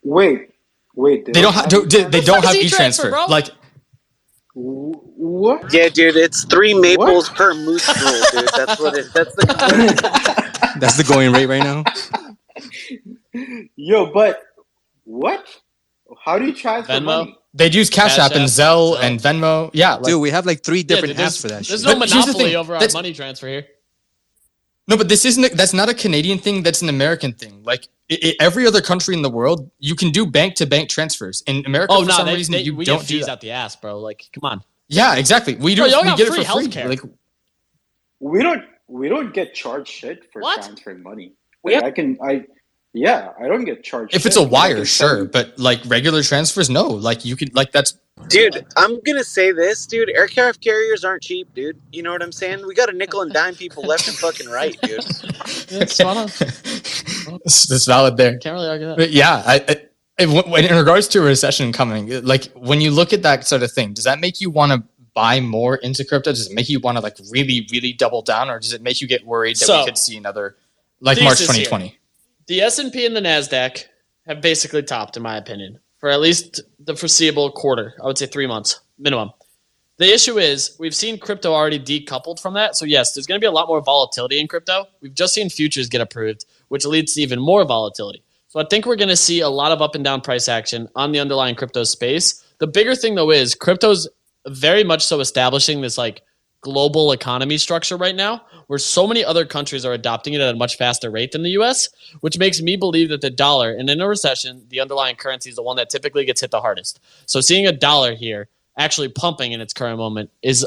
[0.03, 0.51] Wait,
[0.95, 1.27] wait.
[1.27, 1.69] they don't have.
[1.69, 3.09] They, they don't have e-transfer.
[3.09, 3.31] e-transfer.
[3.31, 3.51] Like
[4.55, 5.73] What?
[5.73, 8.51] Yeah, dude, it's three maples per moose rule, dude.
[8.57, 9.07] That's what it.
[9.13, 10.51] That's the.
[10.81, 11.85] That's the going rate right now.
[13.77, 14.43] Yo, but
[15.05, 15.47] what?
[16.25, 17.05] How do you transfer Venmo?
[17.05, 17.37] money?
[17.55, 19.03] they'd use Cash, Cash App and Zelle Zelle.
[19.03, 19.71] and Venmo.
[19.73, 21.83] Yeah, like, Dude, we have like three different dude, apps for that there's shit.
[21.83, 23.67] no But here's the monopoly thing, over our that's- money transfer here.
[24.89, 25.45] No, but this isn't.
[25.45, 26.63] A, that's not a Canadian thing.
[26.65, 27.63] That's an American thing.
[27.63, 30.89] Like i i every other country in the world, you can do bank to bank
[30.91, 31.43] transfers.
[31.47, 33.27] In America, Oh for no, some they, reason, they, you we don't get do fees
[33.27, 33.33] that.
[33.33, 34.01] out the ass, bro.
[34.01, 34.65] Like, come on.
[34.89, 35.55] Yeah, exactly.
[35.55, 35.83] We do.
[35.83, 36.67] Bro, y'all we got get it free for free.
[36.67, 36.89] healthcare.
[36.89, 37.03] Like,
[38.19, 38.65] We don't.
[38.89, 40.63] We don't get charged shit for What?
[40.63, 41.35] transferring money.
[41.63, 42.19] We Like, I can.
[42.23, 42.45] I.
[42.93, 44.15] Yeah, I don't get charged.
[44.15, 46.89] if it's a wire, sure, send- but like regular transfers, no.
[46.89, 47.95] Like you can, like that's
[48.29, 50.11] Dude, I'm gonna say this, dude.
[50.11, 51.81] Aircraft carriers aren't cheap, dude.
[51.91, 52.67] You know what I'm saying?
[52.67, 55.05] We got a nickel and dime people left and fucking right, dude.
[55.73, 56.31] It's spot.
[57.45, 58.39] It's, it's valid there.
[58.39, 58.97] Can't really argue that.
[58.97, 59.87] But yeah, I,
[60.19, 63.63] I, when- in regards to a recession coming, like when you look at that sort
[63.63, 64.83] of thing, does that make you want to
[65.15, 66.31] buy more into crypto?
[66.31, 69.01] Does it make you want to like really, really double down, or does it make
[69.01, 70.57] you get worried that So, we could see another
[71.01, 71.93] like March thesis here.
[72.51, 72.57] 2020?
[72.57, 73.85] The S and the Nasdaq
[74.27, 77.95] have basically topped, in my opinion, for at least the foreseeable quarter.
[78.03, 79.31] I would say three months minimum.
[79.99, 82.75] The issue is we've seen crypto already decoupled from that.
[82.75, 84.87] So yes, there's going to be a lot more volatility in crypto.
[85.01, 88.25] We've just seen futures get approved, which leads to even more volatility.
[88.49, 90.89] So I think we're going to see a lot of up and down price action
[90.97, 92.43] on the underlying crypto space.
[92.59, 94.09] The bigger thing though is crypto's
[94.49, 96.23] very much so establishing this like
[96.61, 100.57] global economy structure right now where so many other countries are adopting it at a
[100.57, 101.89] much faster rate than the US,
[102.21, 105.57] which makes me believe that the dollar and in a recession, the underlying currency is
[105.57, 107.01] the one that typically gets hit the hardest.
[107.27, 110.67] So seeing a dollar here actually pumping in its current moment is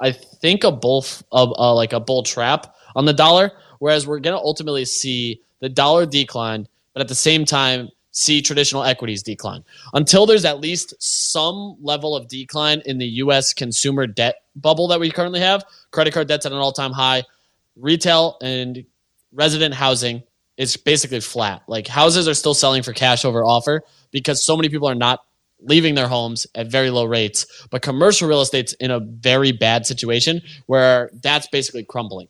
[0.00, 4.18] I think a bull of uh, like a bull trap on the dollar whereas we're
[4.18, 9.22] going to ultimately see the dollar decline but at the same time see traditional equities
[9.22, 9.62] decline.
[9.92, 15.00] Until there's at least some level of decline in the US consumer debt bubble that
[15.00, 17.24] we currently have credit card debt's at an all-time high
[17.76, 18.84] retail and
[19.32, 20.22] resident housing
[20.56, 21.62] is basically flat.
[21.66, 25.20] Like houses are still selling for cash over offer because so many people are not
[25.60, 27.66] leaving their homes at very low rates.
[27.70, 32.28] But commercial real estate's in a very bad situation where that's basically crumbling.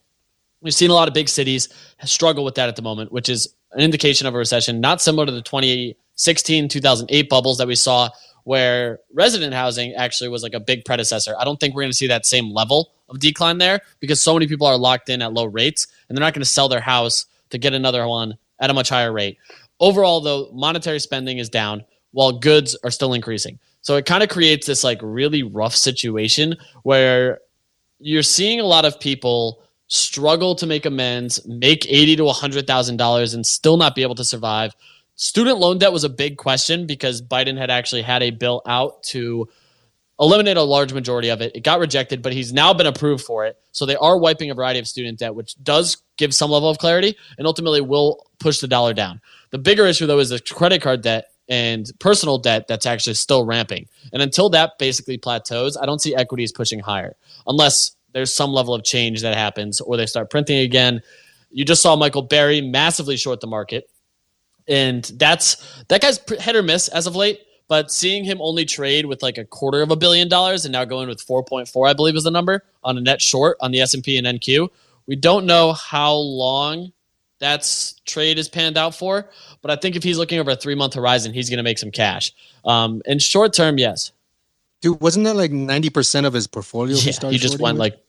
[0.62, 1.68] We've seen a lot of big cities
[2.04, 5.26] struggle with that at the moment, which is an indication of a recession, not similar
[5.26, 8.08] to the 2016, 2008 bubbles that we saw,
[8.44, 11.34] where resident housing actually was like a big predecessor.
[11.38, 14.34] I don't think we're going to see that same level of decline there because so
[14.34, 16.80] many people are locked in at low rates and they're not going to sell their
[16.80, 19.38] house to get another one at a much higher rate.
[19.80, 23.58] Overall, though, monetary spending is down while goods are still increasing.
[23.80, 27.40] So it kind of creates this like really rough situation where
[27.98, 29.62] you're seeing a lot of people
[29.94, 34.16] struggle to make amends, make eighty to hundred thousand dollars, and still not be able
[34.16, 34.74] to survive.
[35.16, 39.02] Student loan debt was a big question because Biden had actually had a bill out
[39.04, 39.48] to
[40.20, 41.54] eliminate a large majority of it.
[41.54, 43.56] It got rejected, but he's now been approved for it.
[43.72, 46.78] So they are wiping a variety of student debt, which does give some level of
[46.78, 49.20] clarity and ultimately will push the dollar down.
[49.50, 53.44] The bigger issue, though, is the credit card debt and personal debt that's actually still
[53.44, 53.86] ramping.
[54.12, 57.16] And until that basically plateaus, I don't see equities pushing higher
[57.46, 61.02] unless there's some level of change that happens or they start printing again.
[61.50, 63.90] You just saw Michael Burry massively short the market.
[64.66, 67.40] And that's that guy's hit or miss as of late.
[67.66, 70.84] But seeing him only trade with like a quarter of a billion dollars and now
[70.84, 74.16] going with 4.4, I believe is the number on a net short on the S&P
[74.16, 74.68] and NQ.
[75.06, 76.92] We don't know how long
[77.40, 79.28] that's trade is panned out for,
[79.60, 81.78] but I think if he's looking over a three month horizon, he's going to make
[81.78, 82.32] some cash.
[82.64, 84.12] Um, in short term, yes.
[84.84, 86.94] Dude, wasn't that like ninety percent of his portfolio?
[86.94, 87.80] Yeah, started he just went with?
[87.80, 88.04] like,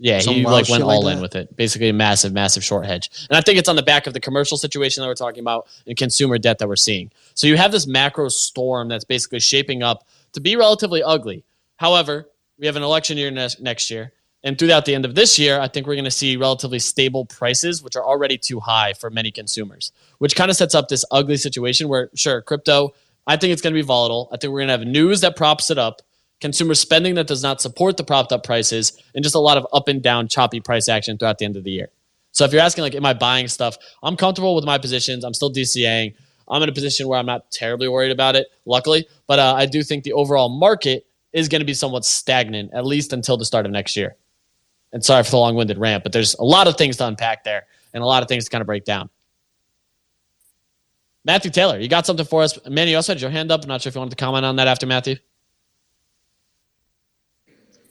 [0.00, 1.54] yeah, Some he like went shit like all in with it.
[1.54, 3.10] Basically, a massive, massive short hedge.
[3.30, 5.68] And I think it's on the back of the commercial situation that we're talking about
[5.86, 7.12] and consumer debt that we're seeing.
[7.34, 11.44] So you have this macro storm that's basically shaping up to be relatively ugly.
[11.76, 14.10] However, we have an election year next next year.
[14.42, 17.24] And throughout the end of this year, I think we're going to see relatively stable
[17.24, 21.04] prices, which are already too high for many consumers, which kind of sets up this
[21.12, 22.94] ugly situation where, sure, crypto,
[23.28, 24.28] I think it's going to be volatile.
[24.32, 26.02] I think we're going to have news that props it up,
[26.40, 29.66] consumer spending that does not support the propped up prices, and just a lot of
[29.72, 31.88] up and down choppy price action throughout the end of the year.
[32.32, 33.78] So if you're asking, like, am I buying stuff?
[34.02, 35.24] I'm comfortable with my positions.
[35.24, 36.14] I'm still DCAing.
[36.48, 39.06] I'm in a position where I'm not terribly worried about it, luckily.
[39.26, 42.84] But uh, I do think the overall market is going to be somewhat stagnant, at
[42.84, 44.16] least until the start of next year.
[44.92, 47.44] And sorry for the long winded rant, but there's a lot of things to unpack
[47.44, 49.10] there and a lot of things to kind of break down.
[51.24, 52.58] Matthew Taylor, you got something for us?
[52.68, 53.62] Manny, you also had your hand up.
[53.62, 55.16] I'm not sure if you wanted to comment on that after Matthew.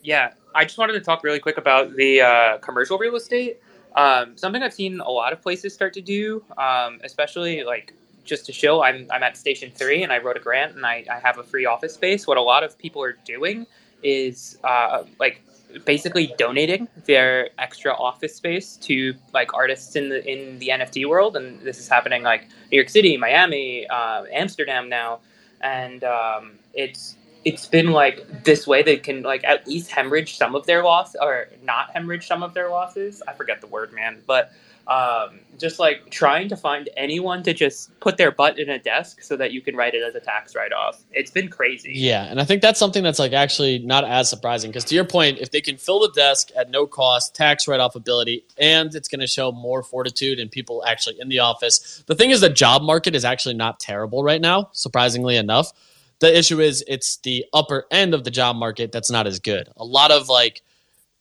[0.06, 3.60] Yeah, I just wanted to talk really quick about the uh, commercial real estate.
[3.96, 7.94] Um, something I've seen a lot of places start to do, um, especially like
[8.24, 11.06] just to show I'm, I'm at Station 3 and I wrote a grant and I,
[11.10, 12.28] I have a free office space.
[12.28, 13.66] What a lot of people are doing
[14.04, 15.42] is uh, like
[15.86, 21.36] basically donating their extra office space to like artists in the in the NFT world,
[21.36, 25.20] and this is happening like New York City, Miami, uh, Amsterdam now,
[25.62, 27.16] and um, it's
[27.46, 31.16] it's been like this way they can like at least hemorrhage some of their loss
[31.16, 33.22] or not hemorrhage some of their losses.
[33.28, 34.52] I forget the word, man, but
[34.88, 39.22] um, just like trying to find anyone to just put their butt in a desk
[39.22, 41.04] so that you can write it as a tax write off.
[41.12, 41.94] It's been crazy.
[41.96, 45.06] Yeah, and I think that's something that's like actually not as surprising because to your
[45.06, 48.94] point, if they can fill the desk at no cost, tax write off ability, and
[48.94, 52.04] it's going to show more fortitude and people actually in the office.
[52.06, 55.72] The thing is, the job market is actually not terrible right now, surprisingly enough.
[56.20, 59.70] The issue is it's the upper end of the job market that's not as good.
[59.78, 60.62] A lot of like,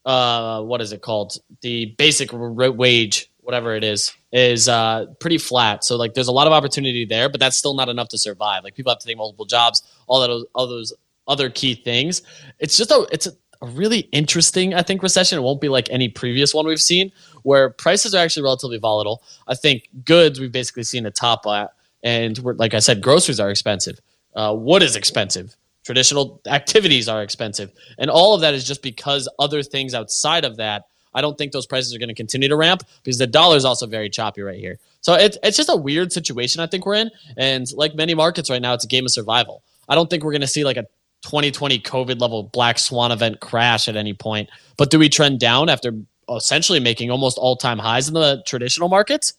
[0.05, 1.39] uh, what is it called?
[1.63, 5.85] The basic wage, whatever it is, is uh, pretty flat.
[5.85, 8.65] So like, there's a lot of opportunity there, but that's still not enough to survive.
[8.65, 10.93] Like people have to take multiple jobs, all that, all those
[11.27, 12.23] other key things.
[12.59, 13.33] It's just a, it's a,
[13.63, 15.39] a really interesting, I think, recession.
[15.39, 19.23] It won't be like any previous one we've seen, where prices are actually relatively volatile.
[19.49, 21.73] I think goods we've basically seen a top at,
[22.03, 24.01] and like I said, groceries are expensive.
[24.35, 25.57] Uh, wood is expensive.
[25.85, 30.57] Traditional activities are expensive, and all of that is just because other things outside of
[30.57, 30.85] that.
[31.17, 33.65] I don't think those prices are going to continue to ramp because the dollar is
[33.65, 34.79] also very choppy right here.
[35.01, 38.51] So it's it's just a weird situation I think we're in, and like many markets
[38.51, 39.63] right now, it's a game of survival.
[39.89, 40.87] I don't think we're going to see like a
[41.23, 44.49] 2020 COVID level black swan event crash at any point.
[44.77, 45.93] But do we trend down after
[46.35, 49.35] essentially making almost all time highs in the traditional markets?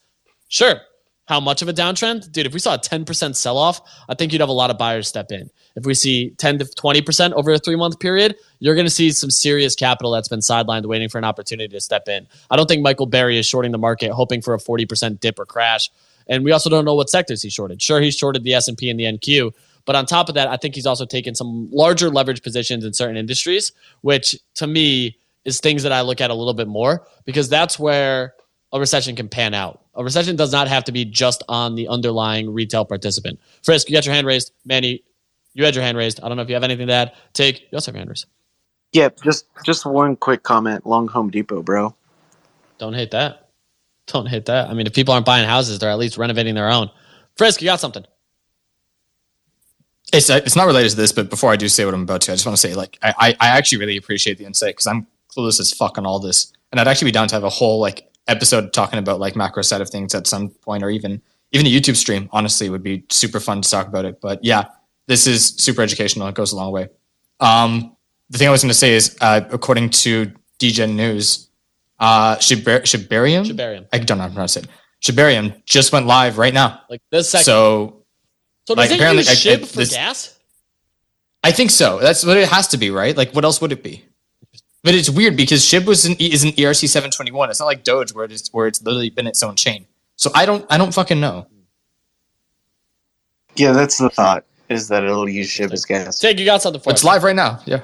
[0.49, 0.75] Sure.
[1.25, 2.31] How much of a downtrend?
[2.31, 4.77] Dude, if we saw a 10% sell off, I think you'd have a lot of
[4.77, 5.49] buyers step in.
[5.75, 9.11] If we see 10 to 20% over a three month period, you're going to see
[9.11, 12.27] some serious capital that's been sidelined waiting for an opportunity to step in.
[12.51, 15.45] I don't think Michael Burry is shorting the market hoping for a 40% dip or
[15.45, 15.89] crash.
[16.27, 17.81] And we also don't know what sectors he shorted.
[17.81, 19.51] Sure, he shorted the S&P and the NQ,
[19.85, 22.93] but on top of that, I think he's also taken some larger leverage positions in
[22.93, 23.71] certain industries,
[24.01, 27.77] which to me is things that I look at a little bit more because that's
[27.77, 28.33] where
[28.71, 29.84] a recession can pan out.
[29.95, 33.39] A recession does not have to be just on the underlying retail participant.
[33.63, 34.51] Frisk, you got your hand raised.
[34.65, 35.03] Manny,
[35.53, 36.19] you had your hand raised.
[36.21, 37.13] I don't know if you have anything to add.
[37.33, 38.25] Take, you also have your hand raised.
[38.91, 40.85] Yep, just just one quick comment.
[40.85, 41.95] Long Home Depot, bro.
[42.77, 43.49] Don't hate that.
[44.07, 44.69] Don't hate that.
[44.69, 46.89] I mean, if people aren't buying houses, they're at least renovating their own.
[47.35, 48.05] Frisk, you got something.
[50.13, 52.21] It's uh, it's not related to this, but before I do say what I'm about
[52.21, 54.75] to, I just want to say like I I, I actually really appreciate the insight
[54.75, 57.43] because I'm clueless as fuck on all this, and I'd actually be down to have
[57.43, 60.89] a whole like episode talking about like macro side of things at some point, or
[60.89, 61.21] even
[61.51, 62.29] even a YouTube stream.
[62.31, 64.19] Honestly, would be super fun to talk about it.
[64.21, 64.65] But yeah,
[65.07, 66.27] this is super educational.
[66.27, 66.89] It goes a long way.
[67.39, 67.95] Um,
[68.29, 71.49] the thing I was going to say is, uh, according to Degen News,
[71.99, 72.81] uh, Shibarium,
[73.45, 73.87] Shibarium.
[73.93, 74.67] I don't know how to say it.
[75.01, 76.81] Shibarium just went live right now.
[76.89, 77.43] Like this second.
[77.45, 78.01] So
[78.67, 80.31] So does Like, it apparently, use I- I- SHIB for this- gas?
[81.43, 81.99] I think so.
[81.99, 83.15] That's what it has to be, right?
[83.15, 84.03] Like, what else would it be?
[84.85, 87.49] But it's weird because SHIB was an, is an ERC seven twenty one.
[87.49, 89.87] It's not like Doge where it's where it's literally been its own chain.
[90.15, 91.47] So I don't I don't fucking know.
[93.55, 94.45] Yeah, that's the thought.
[94.69, 96.19] Is that it'll use SHIB as gas.
[96.19, 96.93] Take, you got something for it.
[96.93, 97.05] It's us.
[97.05, 97.61] live right now.
[97.65, 97.81] Yeah.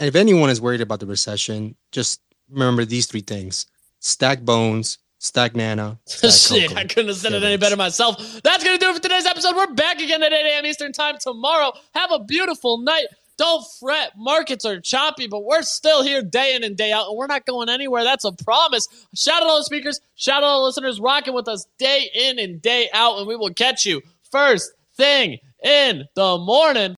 [0.00, 3.66] And if anyone is worried about the recession, just remember these three things:
[4.00, 6.00] stack bones, stack nana.
[6.06, 6.76] Stack Shit.
[6.76, 8.16] I couldn't have said it any better myself.
[8.42, 9.54] That's going to do it for today's episode.
[9.54, 10.66] We're back again at 8 a.m.
[10.66, 11.72] Eastern Time tomorrow.
[11.94, 13.06] Have a beautiful night.
[13.38, 14.12] Don't fret.
[14.16, 17.46] Markets are choppy, but we're still here day in and day out, and we're not
[17.46, 18.04] going anywhere.
[18.04, 18.86] That's a promise.
[19.14, 20.00] Shout out to all the speakers.
[20.14, 23.26] Shout out to all the listeners rocking with us day in and day out, and
[23.26, 26.90] we will catch you first thing in the morning.